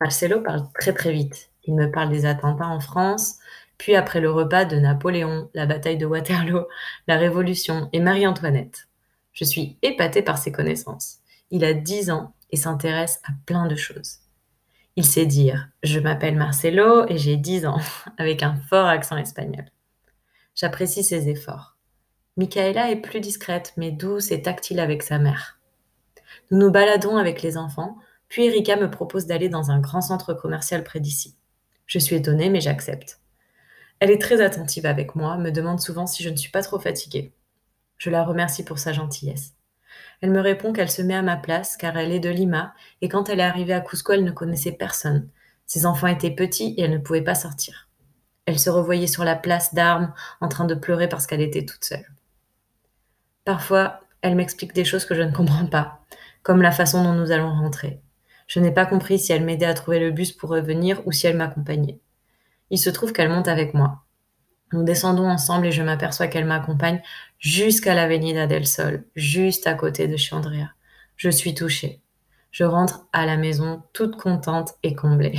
Marcelo 0.00 0.40
parle 0.40 0.66
très 0.80 0.94
très 0.94 1.12
vite. 1.12 1.50
Il 1.64 1.74
me 1.74 1.90
parle 1.90 2.08
des 2.08 2.24
attentats 2.24 2.68
en 2.68 2.80
France, 2.80 3.36
puis 3.82 3.96
après 3.96 4.20
le 4.20 4.30
repas 4.30 4.64
de 4.64 4.76
Napoléon, 4.76 5.50
la 5.54 5.66
bataille 5.66 5.98
de 5.98 6.06
Waterloo, 6.06 6.68
la 7.08 7.16
Révolution 7.16 7.88
et 7.92 7.98
Marie-Antoinette. 7.98 8.86
Je 9.32 9.42
suis 9.42 9.76
épatée 9.82 10.22
par 10.22 10.38
ses 10.38 10.52
connaissances. 10.52 11.18
Il 11.50 11.64
a 11.64 11.74
dix 11.74 12.12
ans 12.12 12.32
et 12.52 12.56
s'intéresse 12.56 13.20
à 13.24 13.32
plein 13.44 13.66
de 13.66 13.74
choses. 13.74 14.18
Il 14.94 15.04
sait 15.04 15.26
dire 15.26 15.68
Je 15.82 15.98
m'appelle 15.98 16.36
Marcelo 16.36 17.08
et 17.08 17.18
j'ai 17.18 17.36
10 17.36 17.66
ans, 17.66 17.80
avec 18.18 18.44
un 18.44 18.54
fort 18.70 18.86
accent 18.86 19.16
espagnol. 19.16 19.64
J'apprécie 20.54 21.02
ses 21.02 21.28
efforts. 21.28 21.76
Michaela 22.36 22.88
est 22.88 23.00
plus 23.00 23.18
discrète, 23.18 23.72
mais 23.76 23.90
douce 23.90 24.30
et 24.30 24.42
tactile 24.42 24.78
avec 24.78 25.02
sa 25.02 25.18
mère. 25.18 25.58
Nous 26.52 26.58
nous 26.58 26.70
baladons 26.70 27.16
avec 27.16 27.42
les 27.42 27.56
enfants, 27.56 27.96
puis 28.28 28.44
Erika 28.44 28.76
me 28.76 28.92
propose 28.92 29.26
d'aller 29.26 29.48
dans 29.48 29.72
un 29.72 29.80
grand 29.80 30.02
centre 30.02 30.34
commercial 30.34 30.84
près 30.84 31.00
d'ici. 31.00 31.34
Je 31.86 31.98
suis 31.98 32.14
étonnée, 32.14 32.48
mais 32.48 32.60
j'accepte. 32.60 33.18
Elle 34.02 34.10
est 34.10 34.20
très 34.20 34.40
attentive 34.40 34.84
avec 34.84 35.14
moi, 35.14 35.36
me 35.36 35.52
demande 35.52 35.80
souvent 35.80 36.08
si 36.08 36.24
je 36.24 36.28
ne 36.28 36.34
suis 36.34 36.50
pas 36.50 36.64
trop 36.64 36.80
fatiguée. 36.80 37.32
Je 37.98 38.10
la 38.10 38.24
remercie 38.24 38.64
pour 38.64 38.80
sa 38.80 38.92
gentillesse. 38.92 39.54
Elle 40.20 40.32
me 40.32 40.40
répond 40.40 40.72
qu'elle 40.72 40.90
se 40.90 41.02
met 41.02 41.14
à 41.14 41.22
ma 41.22 41.36
place 41.36 41.76
car 41.76 41.96
elle 41.96 42.10
est 42.10 42.18
de 42.18 42.28
Lima 42.28 42.74
et 43.00 43.08
quand 43.08 43.28
elle 43.28 43.38
est 43.38 43.44
arrivée 43.44 43.74
à 43.74 43.80
Cusco, 43.80 44.12
elle 44.12 44.24
ne 44.24 44.32
connaissait 44.32 44.72
personne. 44.72 45.28
Ses 45.66 45.86
enfants 45.86 46.08
étaient 46.08 46.32
petits 46.32 46.74
et 46.76 46.82
elle 46.82 46.90
ne 46.90 46.98
pouvait 46.98 47.22
pas 47.22 47.36
sortir. 47.36 47.88
Elle 48.44 48.58
se 48.58 48.70
revoyait 48.70 49.06
sur 49.06 49.22
la 49.22 49.36
place 49.36 49.72
d'armes 49.72 50.12
en 50.40 50.48
train 50.48 50.64
de 50.64 50.74
pleurer 50.74 51.08
parce 51.08 51.28
qu'elle 51.28 51.40
était 51.40 51.64
toute 51.64 51.84
seule. 51.84 52.10
Parfois, 53.44 54.00
elle 54.20 54.34
m'explique 54.34 54.74
des 54.74 54.84
choses 54.84 55.04
que 55.04 55.14
je 55.14 55.22
ne 55.22 55.30
comprends 55.30 55.66
pas, 55.66 56.00
comme 56.42 56.60
la 56.60 56.72
façon 56.72 57.04
dont 57.04 57.14
nous 57.14 57.30
allons 57.30 57.52
rentrer. 57.52 58.00
Je 58.48 58.58
n'ai 58.58 58.72
pas 58.72 58.84
compris 58.84 59.20
si 59.20 59.32
elle 59.32 59.44
m'aidait 59.44 59.66
à 59.66 59.74
trouver 59.74 60.00
le 60.00 60.10
bus 60.10 60.32
pour 60.32 60.50
revenir 60.50 61.06
ou 61.06 61.12
si 61.12 61.28
elle 61.28 61.36
m'accompagnait. 61.36 62.00
Il 62.72 62.78
se 62.78 62.88
trouve 62.88 63.12
qu'elle 63.12 63.28
monte 63.28 63.48
avec 63.48 63.74
moi. 63.74 64.02
Nous 64.72 64.82
descendons 64.82 65.28
ensemble 65.28 65.66
et 65.66 65.72
je 65.72 65.82
m'aperçois 65.82 66.26
qu'elle 66.26 66.46
m'accompagne 66.46 67.02
jusqu'à 67.38 67.94
l'avenida 67.94 68.46
del 68.46 68.66
Sol, 68.66 69.04
juste 69.14 69.66
à 69.66 69.74
côté 69.74 70.08
de 70.08 70.16
chez 70.16 70.34
Andrea. 70.34 70.70
Je 71.16 71.28
suis 71.28 71.54
touchée. 71.54 72.00
Je 72.50 72.64
rentre 72.64 73.06
à 73.12 73.26
la 73.26 73.36
maison 73.36 73.82
toute 73.92 74.16
contente 74.16 74.70
et 74.82 74.94
comblée. 74.94 75.38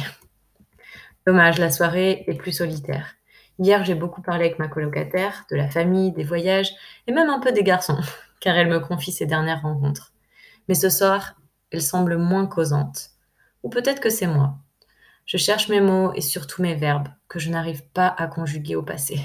Dommage, 1.25 1.57
la 1.57 1.71
soirée 1.71 2.23
est 2.27 2.35
plus 2.35 2.51
solitaire. 2.51 3.15
Hier, 3.57 3.83
j'ai 3.83 3.95
beaucoup 3.95 4.21
parlé 4.21 4.45
avec 4.45 4.59
ma 4.59 4.67
colocataire, 4.67 5.45
de 5.49 5.55
la 5.55 5.71
famille, 5.71 6.11
des 6.11 6.23
voyages 6.23 6.71
et 7.07 7.11
même 7.11 7.31
un 7.31 7.39
peu 7.39 7.51
des 7.51 7.63
garçons, 7.63 7.97
car 8.41 8.55
elle 8.55 8.69
me 8.69 8.79
confie 8.79 9.11
ses 9.11 9.25
dernières 9.25 9.63
rencontres. 9.63 10.13
Mais 10.67 10.75
ce 10.75 10.89
soir, 10.91 11.33
elle 11.71 11.81
semble 11.81 12.17
moins 12.17 12.45
causante. 12.45 13.09
Ou 13.63 13.69
peut-être 13.69 14.01
que 14.01 14.11
c'est 14.11 14.27
moi. 14.27 14.59
Je 15.25 15.38
cherche 15.38 15.70
mes 15.70 15.82
mots 15.82 16.13
et 16.13 16.22
surtout 16.22 16.62
mes 16.62 16.75
verbes, 16.75 17.08
que 17.27 17.39
je 17.39 17.50
n'arrive 17.50 17.86
pas 17.89 18.08
à 18.08 18.27
conjuguer 18.27 18.75
au 18.75 18.84
passé. 18.84 19.20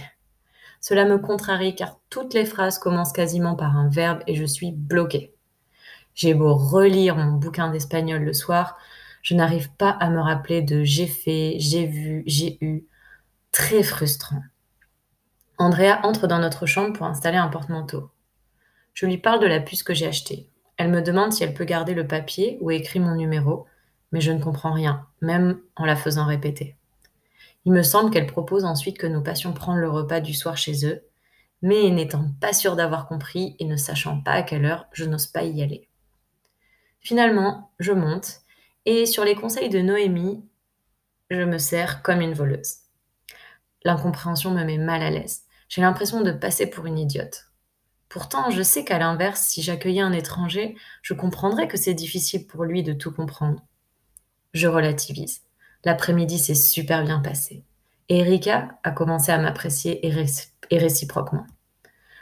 Cela 0.80 1.04
me 1.04 1.18
contrarie 1.18 1.74
car 1.74 1.98
toutes 2.08 2.34
les 2.34 2.44
phrases 2.44 2.78
commencent 2.78 3.12
quasiment 3.12 3.56
par 3.56 3.76
un 3.76 3.88
verbe 3.88 4.22
et 4.26 4.34
je 4.34 4.44
suis 4.44 4.72
bloquée. 4.72 5.34
J'ai 6.14 6.34
beau 6.34 6.54
relire 6.54 7.16
mon 7.16 7.32
bouquin 7.32 7.70
d'espagnol 7.70 8.22
le 8.22 8.32
soir, 8.32 8.76
je 9.22 9.34
n'arrive 9.34 9.70
pas 9.72 9.90
à 9.90 10.10
me 10.10 10.20
rappeler 10.20 10.62
de 10.62 10.84
j'ai 10.84 11.06
fait, 11.06 11.56
j'ai 11.58 11.86
vu, 11.86 12.22
j'ai 12.26 12.58
eu. 12.60 12.84
Très 13.50 13.82
frustrant. 13.82 14.42
Andrea 15.58 16.00
entre 16.04 16.26
dans 16.26 16.38
notre 16.38 16.66
chambre 16.66 16.92
pour 16.92 17.06
installer 17.06 17.38
un 17.38 17.48
porte-manteau. 17.48 18.10
Je 18.94 19.06
lui 19.06 19.18
parle 19.18 19.40
de 19.40 19.46
la 19.46 19.60
puce 19.60 19.82
que 19.82 19.94
j'ai 19.94 20.06
achetée. 20.06 20.48
Elle 20.76 20.90
me 20.90 21.02
demande 21.02 21.32
si 21.32 21.42
elle 21.42 21.54
peut 21.54 21.64
garder 21.64 21.94
le 21.94 22.06
papier 22.06 22.58
où 22.60 22.70
écrit 22.70 23.00
mon 23.00 23.16
numéro, 23.16 23.66
mais 24.12 24.20
je 24.20 24.32
ne 24.32 24.42
comprends 24.42 24.72
rien, 24.72 25.06
même 25.20 25.60
en 25.76 25.84
la 25.84 25.96
faisant 25.96 26.26
répéter. 26.26 26.76
Il 27.64 27.72
me 27.72 27.82
semble 27.82 28.10
qu'elle 28.10 28.26
propose 28.26 28.64
ensuite 28.64 28.98
que 28.98 29.06
nous 29.06 29.22
passions 29.22 29.52
prendre 29.52 29.78
le 29.78 29.90
repas 29.90 30.20
du 30.20 30.34
soir 30.34 30.56
chez 30.56 30.86
eux, 30.86 31.02
mais 31.62 31.90
n'étant 31.90 32.30
pas 32.40 32.52
sûre 32.52 32.76
d'avoir 32.76 33.08
compris 33.08 33.56
et 33.58 33.64
ne 33.64 33.76
sachant 33.76 34.20
pas 34.20 34.32
à 34.32 34.42
quelle 34.42 34.64
heure, 34.64 34.86
je 34.92 35.04
n'ose 35.04 35.26
pas 35.26 35.42
y 35.42 35.62
aller. 35.62 35.88
Finalement, 37.00 37.72
je 37.78 37.92
monte 37.92 38.42
et 38.86 39.06
sur 39.06 39.24
les 39.24 39.34
conseils 39.34 39.68
de 39.68 39.80
Noémie, 39.80 40.44
je 41.30 41.42
me 41.42 41.58
sers 41.58 42.02
comme 42.02 42.20
une 42.20 42.32
voleuse. 42.32 42.76
L'incompréhension 43.84 44.50
me 44.50 44.64
met 44.64 44.78
mal 44.78 45.02
à 45.02 45.10
l'aise. 45.10 45.42
J'ai 45.68 45.82
l'impression 45.82 46.22
de 46.22 46.32
passer 46.32 46.66
pour 46.68 46.86
une 46.86 46.98
idiote. 46.98 47.46
Pourtant, 48.08 48.50
je 48.50 48.62
sais 48.62 48.84
qu'à 48.84 48.98
l'inverse, 48.98 49.42
si 49.42 49.62
j'accueillais 49.62 50.00
un 50.00 50.12
étranger, 50.12 50.76
je 51.02 51.12
comprendrais 51.12 51.68
que 51.68 51.76
c'est 51.76 51.92
difficile 51.92 52.46
pour 52.46 52.64
lui 52.64 52.82
de 52.82 52.94
tout 52.94 53.12
comprendre. 53.12 53.62
Je 54.54 54.66
relativise. 54.66 55.42
L'après-midi 55.84 56.38
s'est 56.38 56.54
super 56.54 57.04
bien 57.04 57.20
passé. 57.20 57.64
Et 58.08 58.20
Erika 58.20 58.68
a 58.82 58.90
commencé 58.90 59.30
à 59.30 59.38
m'apprécier 59.38 60.06
et, 60.06 60.78
réciproquement. 60.78 61.46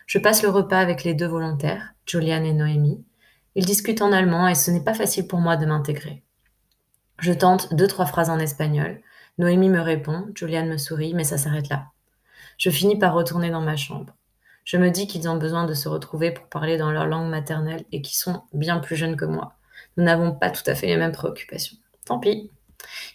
Je 0.06 0.18
passe 0.18 0.42
le 0.42 0.48
repas 0.48 0.78
avec 0.78 1.04
les 1.04 1.14
deux 1.14 1.26
volontaires, 1.26 1.94
Julian 2.04 2.42
et 2.42 2.52
Noémie. 2.52 3.04
Ils 3.54 3.64
discutent 3.64 4.02
en 4.02 4.12
allemand 4.12 4.48
et 4.48 4.54
ce 4.54 4.70
n'est 4.70 4.82
pas 4.82 4.94
facile 4.94 5.26
pour 5.26 5.38
moi 5.38 5.56
de 5.56 5.66
m'intégrer. 5.66 6.22
Je 7.20 7.32
tente 7.32 7.74
deux, 7.74 7.86
trois 7.86 8.06
phrases 8.06 8.30
en 8.30 8.38
espagnol. 8.38 9.00
Noémie 9.38 9.68
me 9.68 9.80
répond, 9.80 10.26
Julian 10.34 10.66
me 10.66 10.76
sourit, 10.76 11.14
mais 11.14 11.24
ça 11.24 11.38
s'arrête 11.38 11.68
là. 11.68 11.86
Je 12.58 12.70
finis 12.70 12.98
par 12.98 13.14
retourner 13.14 13.50
dans 13.50 13.60
ma 13.60 13.76
chambre. 13.76 14.14
Je 14.64 14.76
me 14.76 14.90
dis 14.90 15.06
qu'ils 15.06 15.28
ont 15.28 15.36
besoin 15.36 15.64
de 15.64 15.74
se 15.74 15.88
retrouver 15.88 16.32
pour 16.32 16.48
parler 16.48 16.76
dans 16.76 16.90
leur 16.90 17.06
langue 17.06 17.30
maternelle 17.30 17.84
et 17.92 18.02
qu'ils 18.02 18.16
sont 18.16 18.42
bien 18.52 18.80
plus 18.80 18.96
jeunes 18.96 19.16
que 19.16 19.24
moi. 19.24 19.54
Nous 19.96 20.04
n'avons 20.04 20.32
pas 20.32 20.50
tout 20.50 20.64
à 20.66 20.74
fait 20.74 20.88
les 20.88 20.96
mêmes 20.96 21.12
préoccupations. 21.12 21.76
Tant 22.06 22.18
pis. 22.18 22.50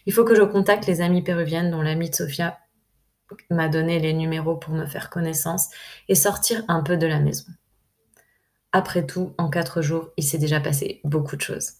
Il 0.06 0.12
faut 0.12 0.24
que 0.24 0.36
je 0.36 0.42
contacte 0.42 0.86
les 0.86 1.00
amies 1.00 1.22
péruviennes 1.22 1.70
dont 1.70 1.82
l'amie 1.82 2.10
de 2.10 2.14
Sofia 2.14 2.58
m'a 3.50 3.68
donné 3.68 3.98
les 3.98 4.12
numéros 4.12 4.56
pour 4.56 4.74
me 4.74 4.86
faire 4.86 5.10
connaissance 5.10 5.70
et 6.08 6.14
sortir 6.14 6.62
un 6.68 6.82
peu 6.82 6.96
de 6.96 7.06
la 7.06 7.18
maison. 7.18 7.46
Après 8.70 9.04
tout, 9.04 9.34
en 9.38 9.48
quatre 9.48 9.82
jours, 9.82 10.10
il 10.16 10.24
s'est 10.24 10.38
déjà 10.38 10.60
passé 10.60 11.00
beaucoup 11.04 11.36
de 11.36 11.40
choses. 11.40 11.72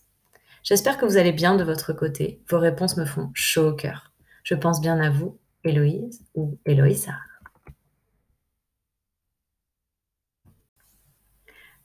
J'espère 0.62 0.97
que 0.97 1.04
vous 1.04 1.16
allez 1.16 1.33
bien 1.33 1.54
de 1.54 1.64
votre 1.64 1.92
côté. 1.92 2.42
Vos 2.49 2.59
réponses 2.59 2.97
me 2.97 3.04
font 3.04 3.31
chaud 3.35 3.69
au 3.69 3.75
cœur. 3.75 4.12
Je 4.42 4.54
pense 4.54 4.81
bien 4.81 4.99
à 5.00 5.11
vous, 5.11 5.38
Héloïse 5.64 6.25
ou 6.35 6.59
Héloïsa. 6.64 7.14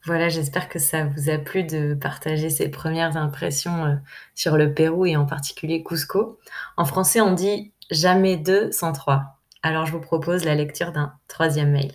Voilà, 0.07 0.29
j'espère 0.29 0.69
que 0.69 0.79
ça 0.79 1.03
vous 1.03 1.29
a 1.29 1.37
plu 1.37 1.65
de 1.65 1.93
partager 1.93 2.49
ces 2.49 2.69
premières 2.69 3.17
impressions 3.17 3.83
euh, 3.83 3.95
sur 4.35 4.55
le 4.55 4.73
Pérou 4.73 5.05
et 5.05 5.17
en 5.17 5.25
particulier 5.25 5.83
Cusco. 5.83 6.39
En 6.77 6.85
français, 6.85 7.19
on 7.19 7.33
dit 7.33 7.73
jamais 7.91 8.37
deux 8.37 8.71
sans 8.71 8.93
trois. 8.93 9.37
Alors, 9.63 9.85
je 9.85 9.91
vous 9.91 9.99
propose 9.99 10.45
la 10.45 10.55
lecture 10.55 10.93
d'un 10.93 11.11
troisième 11.27 11.71
mail. 11.71 11.91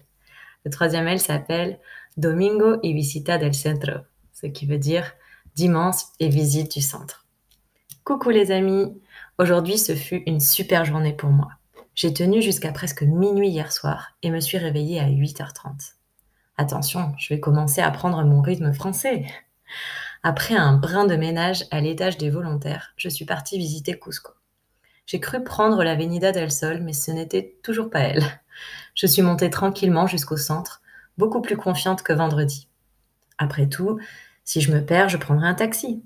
Le 0.66 0.71
troisième 0.71 1.07
mail 1.07 1.21
s'appelle 1.21 1.81
Domingo 2.19 2.76
y 2.83 2.92
visita 2.92 3.38
del 3.38 3.54
centro, 3.54 3.92
ce 4.35 4.47
qui 4.47 4.66
veut 4.66 4.76
dire 4.76 5.14
dimanche 5.54 6.02
et 6.21 6.28
visite 6.28 6.71
du 6.71 6.83
centre. 6.83 7.25
Coucou 8.04 8.28
les 8.28 8.50
amis, 8.50 8.92
aujourd'hui 9.38 9.78
ce 9.78 9.95
fut 9.95 10.23
une 10.26 10.40
super 10.40 10.85
journée 10.85 11.14
pour 11.14 11.31
moi. 11.31 11.49
J'ai 11.95 12.12
tenu 12.12 12.42
jusqu'à 12.42 12.73
presque 12.73 13.04
minuit 13.04 13.49
hier 13.49 13.73
soir 13.73 14.11
et 14.23 14.31
me 14.31 14.40
suis 14.40 14.59
réveillée 14.59 15.00
à 15.00 15.09
8h30. 15.09 15.95
Attention, 16.57 17.15
je 17.19 17.33
vais 17.33 17.41
commencer 17.41 17.81
à 17.81 17.91
prendre 17.91 18.23
mon 18.25 18.43
rythme 18.43 18.73
français. 18.73 19.25
Après 20.23 20.55
un 20.55 20.75
brin 20.75 21.07
de 21.07 21.17
ménage 21.17 21.65
à 21.71 21.81
l'étage 21.81 22.19
des 22.19 22.31
volontaires, 22.31 22.93
je 22.97 23.09
suis 23.09 23.25
partie 23.25 23.59
visiter 23.59 23.99
Cusco. 23.99 24.33
J'ai 25.07 25.19
cru 25.19 25.43
prendre 25.43 25.83
l'avenida 25.83 26.31
del 26.31 26.53
Sol, 26.53 26.81
mais 26.83 26.93
ce 26.93 27.11
n'était 27.11 27.57
toujours 27.63 27.91
pas 27.91 28.01
elle. 28.01 28.25
Je 28.95 29.07
suis 29.07 29.23
montée 29.23 29.51
tranquillement 29.51 30.07
jusqu'au 30.07 30.37
centre, 30.37 30.83
beaucoup 31.19 31.41
plus 31.41 31.57
confiante 31.57 32.03
que 32.03 32.13
vendredi. 32.13 32.69
Après 33.39 33.67
tout, 33.67 33.99
si 34.45 34.61
je 34.61 34.73
me 34.73 34.85
perds, 34.85 35.09
je 35.09 35.17
prendrai 35.17 35.49
un 35.49 35.55
taxi. 35.55 36.05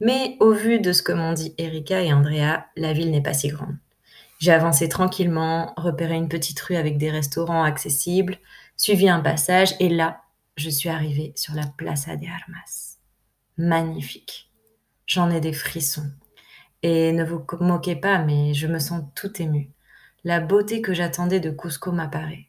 Mais 0.00 0.36
au 0.40 0.52
vu 0.52 0.80
de 0.80 0.92
ce 0.92 1.02
que 1.02 1.12
m'ont 1.12 1.32
dit 1.32 1.54
Erika 1.58 2.00
et 2.00 2.12
Andrea, 2.12 2.66
la 2.76 2.92
ville 2.92 3.10
n'est 3.10 3.22
pas 3.22 3.34
si 3.34 3.48
grande. 3.48 3.76
J'ai 4.38 4.52
avancé 4.52 4.88
tranquillement, 4.88 5.72
repéré 5.76 6.14
une 6.14 6.28
petite 6.28 6.58
rue 6.60 6.76
avec 6.76 6.98
des 6.98 7.10
restaurants 7.10 7.62
accessibles, 7.62 8.38
suivi 8.76 9.08
un 9.08 9.20
passage 9.20 9.74
et 9.80 9.88
là, 9.88 10.22
je 10.56 10.70
suis 10.70 10.88
arrivée 10.88 11.32
sur 11.36 11.54
la 11.54 11.66
Plaza 11.66 12.16
de 12.16 12.26
Armas. 12.26 12.98
Magnifique. 13.56 14.50
J'en 15.06 15.30
ai 15.30 15.40
des 15.40 15.52
frissons. 15.52 16.10
Et 16.82 17.12
ne 17.12 17.24
vous 17.24 17.44
moquez 17.60 17.96
pas, 17.96 18.18
mais 18.18 18.54
je 18.54 18.66
me 18.66 18.78
sens 18.78 19.02
tout 19.14 19.40
émue. 19.40 19.70
La 20.24 20.40
beauté 20.40 20.82
que 20.82 20.94
j'attendais 20.94 21.40
de 21.40 21.50
Cusco 21.50 21.92
m'apparaît. 21.92 22.46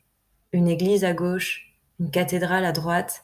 Une 0.52 0.68
église 0.68 1.04
à 1.04 1.14
gauche, 1.14 1.74
une 2.00 2.12
cathédrale 2.12 2.66
à 2.66 2.72
droite. 2.72 3.24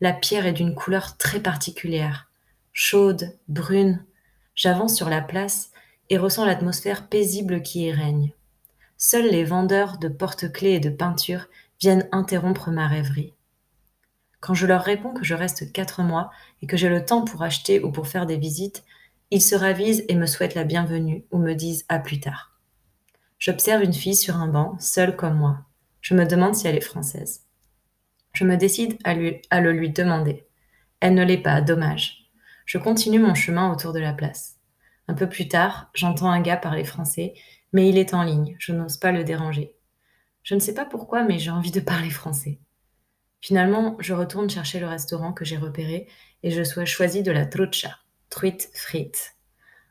La 0.00 0.12
pierre 0.12 0.46
est 0.46 0.52
d'une 0.52 0.74
couleur 0.74 1.16
très 1.16 1.40
particulière. 1.40 2.30
Chaude, 2.72 3.36
brune. 3.48 4.04
J'avance 4.54 4.94
sur 4.94 5.08
la 5.08 5.20
place 5.20 5.70
et 6.10 6.18
ressens 6.18 6.44
l'atmosphère 6.44 7.08
paisible 7.08 7.62
qui 7.62 7.84
y 7.84 7.92
règne. 7.92 8.32
Seuls 8.96 9.28
les 9.30 9.44
vendeurs 9.44 9.98
de 9.98 10.08
porte-clés 10.08 10.72
et 10.72 10.80
de 10.80 10.90
peintures 10.90 11.48
viennent 11.80 12.08
interrompre 12.12 12.70
ma 12.70 12.86
rêverie. 12.86 13.34
Quand 14.40 14.54
je 14.54 14.66
leur 14.66 14.82
réponds 14.82 15.12
que 15.12 15.24
je 15.24 15.34
reste 15.34 15.72
quatre 15.72 16.02
mois 16.02 16.30
et 16.62 16.66
que 16.66 16.76
j'ai 16.76 16.88
le 16.88 17.04
temps 17.04 17.24
pour 17.24 17.42
acheter 17.42 17.82
ou 17.82 17.90
pour 17.90 18.06
faire 18.06 18.26
des 18.26 18.36
visites, 18.36 18.84
ils 19.30 19.42
se 19.42 19.54
ravisent 19.54 20.04
et 20.08 20.14
me 20.14 20.26
souhaitent 20.26 20.54
la 20.54 20.64
bienvenue 20.64 21.24
ou 21.30 21.38
me 21.38 21.54
disent 21.54 21.84
à 21.88 21.98
plus 21.98 22.20
tard. 22.20 22.52
J'observe 23.38 23.82
une 23.82 23.92
fille 23.92 24.14
sur 24.14 24.36
un 24.36 24.48
banc, 24.48 24.76
seule 24.78 25.16
comme 25.16 25.36
moi. 25.36 25.58
Je 26.00 26.14
me 26.14 26.24
demande 26.24 26.54
si 26.54 26.68
elle 26.68 26.76
est 26.76 26.80
française. 26.80 27.44
Je 28.32 28.44
me 28.44 28.56
décide 28.56 28.98
à, 29.04 29.14
à 29.50 29.60
le 29.60 29.72
lui 29.72 29.90
demander. 29.90 30.46
Elle 31.00 31.14
ne 31.14 31.24
l'est 31.24 31.38
pas, 31.38 31.60
dommage. 31.60 32.30
Je 32.64 32.78
continue 32.78 33.18
mon 33.18 33.34
chemin 33.34 33.72
autour 33.72 33.92
de 33.92 34.00
la 34.00 34.12
place. 34.12 34.56
Un 35.08 35.14
peu 35.14 35.28
plus 35.28 35.48
tard, 35.48 35.90
j'entends 35.94 36.30
un 36.30 36.40
gars 36.40 36.56
parler 36.56 36.84
français, 36.84 37.34
mais 37.72 37.88
il 37.88 37.98
est 37.98 38.14
en 38.14 38.22
ligne, 38.22 38.56
je 38.58 38.72
n'ose 38.72 38.96
pas 38.96 39.12
le 39.12 39.24
déranger. 39.24 39.75
Je 40.46 40.54
ne 40.54 40.60
sais 40.60 40.74
pas 40.74 40.84
pourquoi, 40.84 41.24
mais 41.24 41.40
j'ai 41.40 41.50
envie 41.50 41.72
de 41.72 41.80
parler 41.80 42.08
français. 42.08 42.60
Finalement, 43.40 43.96
je 43.98 44.14
retourne 44.14 44.48
chercher 44.48 44.78
le 44.78 44.86
restaurant 44.86 45.32
que 45.32 45.44
j'ai 45.44 45.56
repéré 45.56 46.06
et 46.44 46.52
je 46.52 46.62
sois 46.62 46.84
choisi 46.84 47.24
de 47.24 47.32
la 47.32 47.46
trucha, 47.46 47.98
truite 48.30 48.70
frite. 48.72 49.34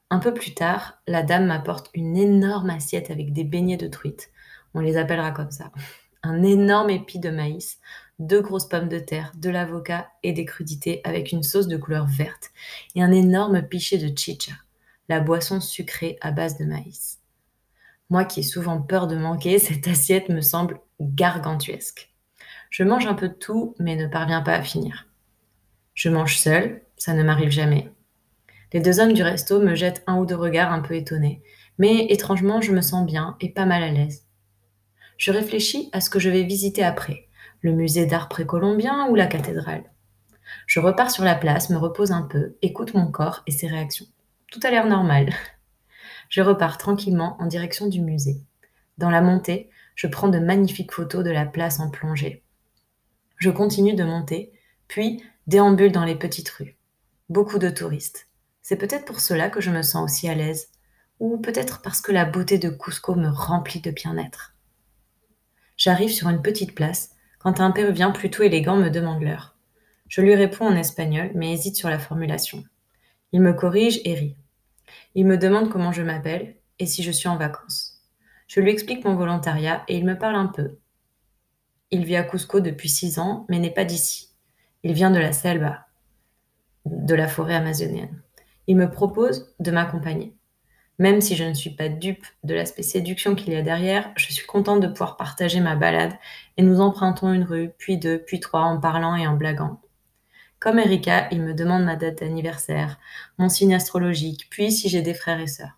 Un 0.10 0.20
peu 0.20 0.34
plus 0.34 0.54
tard, 0.54 0.98
la 1.08 1.24
dame 1.24 1.48
m'apporte 1.48 1.90
une 1.94 2.16
énorme 2.16 2.70
assiette 2.70 3.12
avec 3.12 3.34
des 3.34 3.44
beignets 3.44 3.76
de 3.76 3.90
truite. 3.90 4.30
On 4.74 4.80
les 4.80 4.96
appellera 4.96 5.32
comme 5.32 5.52
ça. 5.52 5.74
Un 6.24 6.42
énorme 6.42 6.90
épi 6.90 7.20
de 7.20 7.32
maïs, 7.32 7.80
deux 8.20 8.42
grosses 8.42 8.70
pommes 8.70 8.88
de 8.88 9.00
terre, 9.00 9.34
de 9.36 9.50
l'avocat 9.50 10.10
et 10.24 10.32
des 10.32 10.46
crudités 10.46 11.02
avec 11.04 11.34
une 11.34 11.44
sauce 11.44 11.68
de 11.68 11.76
couleur 11.76 12.06
verte 12.06 12.52
et 12.96 13.04
un 13.04 13.12
énorme 13.12 13.62
pichet 13.62 13.98
de 13.98 14.18
chicha, 14.18 14.54
la 15.10 15.20
boisson 15.20 15.60
sucrée 15.60 16.18
à 16.22 16.32
base 16.32 16.58
de 16.58 16.64
maïs. 16.64 17.20
Moi 18.10 18.26
qui 18.26 18.42
ai 18.42 18.44
souvent 18.44 18.82
peur 18.82 19.08
de 19.08 19.16
manquer, 19.16 19.60
cette 19.60 19.88
assiette 19.88 20.30
me 20.30 20.42
semble 20.42 20.80
gargantuesque. 21.00 22.12
Je 22.70 22.84
mange 22.84 23.06
un 23.08 23.14
peu 23.14 23.30
de 23.30 23.34
tout, 23.34 23.76
mais 23.80 23.96
ne 23.96 24.08
parviens 24.08 24.42
pas 24.42 24.54
à 24.54 24.62
finir. 24.62 25.08
Je 25.94 26.10
mange 26.10 26.38
seule, 26.38 26.82
ça 26.98 27.14
ne 27.14 27.24
m'arrive 27.24 27.50
jamais. 27.50 27.90
Les 28.74 28.82
deux 28.82 29.00
hommes 29.00 29.14
du 29.14 29.24
resto 29.24 29.62
me 29.62 29.76
jettent 29.76 30.04
un 30.08 30.18
ou 30.18 30.26
deux 30.26 30.36
regards 30.36 30.74
un 30.74 30.82
peu 30.82 30.96
étonnés, 30.96 31.42
mais 31.78 32.08
étrangement 32.10 32.60
je 32.60 32.74
me 32.74 32.82
sens 32.82 33.06
bien 33.06 33.38
et 33.40 33.50
pas 33.50 33.66
mal 33.66 33.84
à 33.84 33.92
l'aise. 33.92 34.26
Je 35.18 35.32
réfléchis 35.32 35.90
à 35.94 36.02
ce 36.02 36.10
que 36.10 36.20
je 36.20 36.30
vais 36.30 36.44
visiter 36.44 36.84
après, 36.84 37.30
le 37.62 37.72
musée 37.72 38.06
d'art 38.06 38.28
précolombien 38.28 39.08
ou 39.08 39.16
la 39.16 39.28
cathédrale. 39.28 39.84
Je 40.68 40.80
repars 40.80 41.12
sur 41.12 41.24
la 41.24 41.36
place, 41.36 41.70
me 41.70 41.78
repose 41.78 42.12
un 42.12 42.24
peu, 42.24 42.58
écoute 42.62 42.94
mon 42.94 43.10
corps 43.10 43.44
et 43.48 43.52
ses 43.52 43.68
réactions. 43.68 44.08
Tout 44.52 44.60
a 44.64 44.72
l'air 44.72 44.88
normal. 44.88 45.30
Je 46.30 46.42
repars 46.42 46.78
tranquillement 46.78 47.38
en 47.40 47.46
direction 47.46 47.88
du 47.88 48.02
musée. 48.02 48.42
Dans 48.98 49.10
la 49.10 49.22
montée, 49.22 49.70
je 49.96 50.08
prends 50.08 50.28
de 50.28 50.40
magnifiques 50.40 50.92
photos 50.92 51.24
de 51.24 51.32
la 51.32 51.46
place 51.46 51.80
en 51.80 51.90
plongée. 51.90 52.44
Je 53.38 53.50
continue 53.50 53.94
de 53.94 54.04
monter, 54.04 54.52
puis 54.88 55.24
déambule 55.48 55.92
dans 55.92 56.06
les 56.06 56.16
petites 56.16 56.50
rues. 56.50 56.78
Beaucoup 57.30 57.60
de 57.60 57.70
touristes. 57.70 58.28
C'est 58.62 58.78
peut-être 58.78 59.06
pour 59.06 59.20
cela 59.20 59.50
que 59.50 59.62
je 59.62 59.72
me 59.72 59.82
sens 59.82 60.04
aussi 60.04 60.28
à 60.28 60.36
l'aise, 60.36 60.70
ou 61.20 61.38
peut-être 61.38 61.82
parce 61.82 62.02
que 62.02 62.12
la 62.12 62.26
beauté 62.26 62.58
de 62.58 62.70
Cusco 62.70 63.16
me 63.16 63.30
remplit 63.30 63.82
de 63.82 63.92
bien-être. 63.92 64.56
J'arrive 65.78 66.12
sur 66.12 66.30
une 66.30 66.42
petite 66.42 66.74
place 66.74 67.12
quand 67.40 67.60
un 67.60 67.72
péruvien 67.72 68.12
plutôt 68.12 68.44
élégant 68.44 68.78
me 68.78 68.90
demande 68.90 69.22
l'heure. 69.22 69.56
Je 70.08 70.22
lui 70.22 70.36
réponds 70.36 70.68
en 70.68 70.76
espagnol, 70.76 71.32
mais 71.36 71.54
hésite 71.54 71.76
sur 71.76 71.90
la 71.90 72.00
formulation. 72.00 72.64
Il 73.32 73.42
me 73.42 73.54
corrige 73.54 74.00
et 74.06 74.14
rit. 74.14 74.38
Il 75.18 75.26
me 75.26 75.38
demande 75.38 75.70
comment 75.70 75.94
je 75.94 76.02
m'appelle 76.02 76.58
et 76.78 76.86
si 76.86 77.02
je 77.02 77.12
suis 77.12 77.30
en 77.30 77.38
vacances. 77.38 78.04
Je 78.48 78.60
lui 78.60 78.70
explique 78.70 79.06
mon 79.06 79.16
volontariat 79.16 79.84
et 79.88 79.98
il 79.98 80.06
me 80.06 80.18
parle 80.18 80.36
un 80.36 80.48
peu. 80.48 80.78
Il 81.90 82.04
vit 82.04 82.18
à 82.18 82.24
Cusco 82.24 82.60
depuis 82.60 82.90
six 82.90 83.18
ans, 83.18 83.46
mais 83.48 83.60
n'est 83.60 83.72
pas 83.72 83.86
d'ici. 83.86 84.32
Il 84.84 84.92
vient 84.92 85.12
de 85.12 85.20
la 85.20 85.32
selva, 85.32 85.86
de 86.86 87.16
la 87.16 87.30
forêt 87.30 87.56
amazonienne. 87.56 88.22
Il 88.68 88.76
me 88.76 88.92
propose 88.92 89.56
de 89.60 89.72
m'accompagner. 89.72 90.36
Même 91.00 91.22
si 91.22 91.38
je 91.38 91.46
ne 91.46 91.54
suis 91.54 91.70
pas 91.70 91.88
dupe 91.88 92.26
de 92.44 92.54
l'aspect 92.54 92.84
séduction 92.84 93.36
qu'il 93.36 93.54
y 93.54 93.56
a 93.56 93.62
derrière, 93.62 94.12
je 94.18 94.34
suis 94.34 94.46
contente 94.46 94.82
de 94.82 94.88
pouvoir 94.88 95.16
partager 95.16 95.62
ma 95.62 95.78
balade 95.78 96.14
et 96.58 96.62
nous 96.62 96.82
empruntons 96.82 97.32
une 97.32 97.44
rue, 97.44 97.72
puis 97.78 97.98
deux, 97.98 98.20
puis 98.20 98.42
trois 98.42 98.62
en 98.62 98.82
parlant 98.82 99.16
et 99.16 99.28
en 99.28 99.36
blaguant. 99.36 99.80
Comme 100.66 100.80
Erika, 100.80 101.28
il 101.30 101.44
me 101.44 101.54
demande 101.54 101.84
ma 101.84 101.96
date 101.96 102.22
d'anniversaire, 102.22 102.98
mon 103.38 103.50
signe 103.50 103.76
astrologique, 103.76 104.48
puis 104.50 104.72
si 104.72 104.90
j'ai 104.90 105.04
des 105.04 105.14
frères 105.14 105.40
et 105.40 105.46
sœurs. 105.46 105.78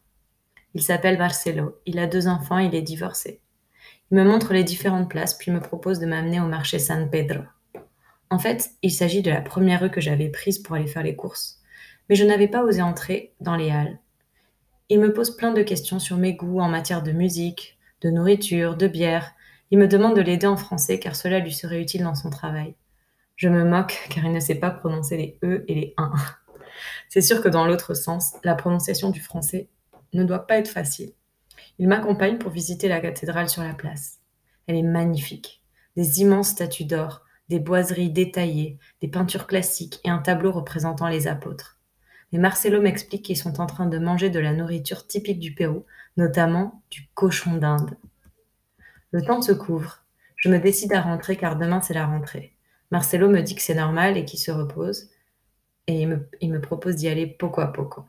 Il 0.76 0.82
s'appelle 0.82 1.18
Marcelo, 1.18 1.78
il 1.86 2.00
a 2.00 2.08
deux 2.08 2.30
enfants, 2.30 2.60
il 2.60 2.74
est 2.74 2.82
divorcé. 2.82 3.42
Il 4.10 4.18
me 4.18 4.24
montre 4.24 4.54
les 4.54 4.64
différentes 4.64 5.10
places, 5.10 5.34
puis 5.34 5.52
me 5.52 5.60
propose 5.60 6.00
de 6.00 6.06
m'amener 6.06 6.40
au 6.40 6.46
marché 6.46 6.80
San 6.80 7.10
Pedro. 7.10 7.44
En 8.30 8.40
fait, 8.40 8.70
il 8.82 8.94
s'agit 8.94 9.22
de 9.22 9.30
la 9.30 9.42
première 9.42 9.82
rue 9.82 9.92
que 9.92 10.00
j'avais 10.00 10.30
prise 10.30 10.60
pour 10.60 10.78
aller 10.78 10.88
faire 10.88 11.04
les 11.04 11.18
courses, 11.18 11.60
mais 12.08 12.16
je 12.16 12.24
n'avais 12.24 12.48
pas 12.48 12.64
osé 12.64 12.82
entrer 12.82 13.34
dans 13.42 13.58
les 13.58 13.72
halles. 13.72 14.00
Il 14.88 15.02
me 15.02 15.12
pose 15.12 15.36
plein 15.36 15.52
de 15.52 15.64
questions 15.64 16.00
sur 16.00 16.16
mes 16.16 16.34
goûts 16.34 16.62
en 16.62 16.70
matière 16.70 17.04
de 17.04 17.12
musique, 17.12 17.78
de 18.00 18.10
nourriture, 18.10 18.78
de 18.78 18.88
bière. 18.88 19.34
Il 19.70 19.80
me 19.80 19.88
demande 19.90 20.16
de 20.16 20.22
l'aider 20.22 20.48
en 20.48 20.56
français 20.56 20.98
car 20.98 21.18
cela 21.18 21.40
lui 21.40 21.52
serait 21.52 21.82
utile 21.82 22.04
dans 22.04 22.16
son 22.16 22.30
travail. 22.30 22.74
Je 23.38 23.48
me 23.48 23.64
moque 23.64 24.08
car 24.10 24.26
il 24.26 24.34
ne 24.34 24.42
sait 24.42 24.56
pas 24.56 24.72
prononcer 24.72 25.16
les 25.16 25.40
E 25.44 25.64
et 25.70 25.74
les 25.74 25.94
1. 25.96 26.12
C'est 27.08 27.22
sûr 27.22 27.42
que 27.42 27.48
dans 27.48 27.66
l'autre 27.66 27.94
sens, 27.94 28.34
la 28.44 28.56
prononciation 28.56 29.10
du 29.10 29.22
français 29.22 29.70
ne 30.12 30.26
doit 30.26 30.46
pas 30.46 30.58
être 30.58 30.68
facile. 30.68 31.14
Il 31.80 31.88
m'accompagne 31.88 32.38
pour 32.38 32.52
visiter 32.52 32.90
la 32.90 33.00
cathédrale 33.00 33.48
sur 33.48 33.64
la 33.64 33.74
place. 33.74 34.20
Elle 34.68 34.76
est 34.76 34.84
magnifique. 34.84 35.64
Des 35.96 36.20
immenses 36.22 36.50
statues 36.50 36.84
d'or, 36.84 37.22
des 37.48 37.60
boiseries 37.60 38.12
détaillées, 38.12 38.78
des 39.02 39.08
peintures 39.08 39.48
classiques 39.48 40.02
et 40.04 40.10
un 40.10 40.20
tableau 40.20 40.52
représentant 40.52 41.08
les 41.08 41.28
apôtres 41.28 41.78
mais 42.32 42.40
Marcelo 42.40 42.82
m'explique 42.82 43.24
qu'ils 43.24 43.38
sont 43.38 43.62
en 43.62 43.66
train 43.66 43.86
de 43.86 44.00
manger 44.00 44.30
de 44.30 44.40
la 44.40 44.54
nourriture 44.54 45.08
typique 45.08 45.40
du 45.40 45.54
Pérou, 45.54 45.86
notamment 46.18 46.82
du 46.92 47.08
cochon 47.14 47.56
d'Inde. 47.58 47.98
Le 49.12 49.22
temps 49.22 49.42
se 49.42 49.54
couvre. 49.54 50.04
Je 50.36 50.50
me 50.50 50.60
décide 50.60 50.94
à 50.94 51.02
rentrer 51.02 51.38
car 51.38 51.56
demain 51.58 51.82
c'est 51.82 51.94
la 51.94 52.06
rentrée. 52.06 52.57
Marcelo 52.92 53.30
me 53.30 53.42
dit 53.42 53.56
que 53.56 53.62
c'est 53.62 53.76
normal 53.76 54.18
et 54.18 54.26
qu'il 54.26 54.40
se 54.40 54.52
repose, 54.52 55.10
et 55.88 56.02
il 56.42 56.52
me, 56.52 56.62
propose 56.62 56.96
d'y 56.96 57.08
aller 57.08 57.28
poco 57.28 57.62
à 57.62 57.68
poco. 57.68 58.04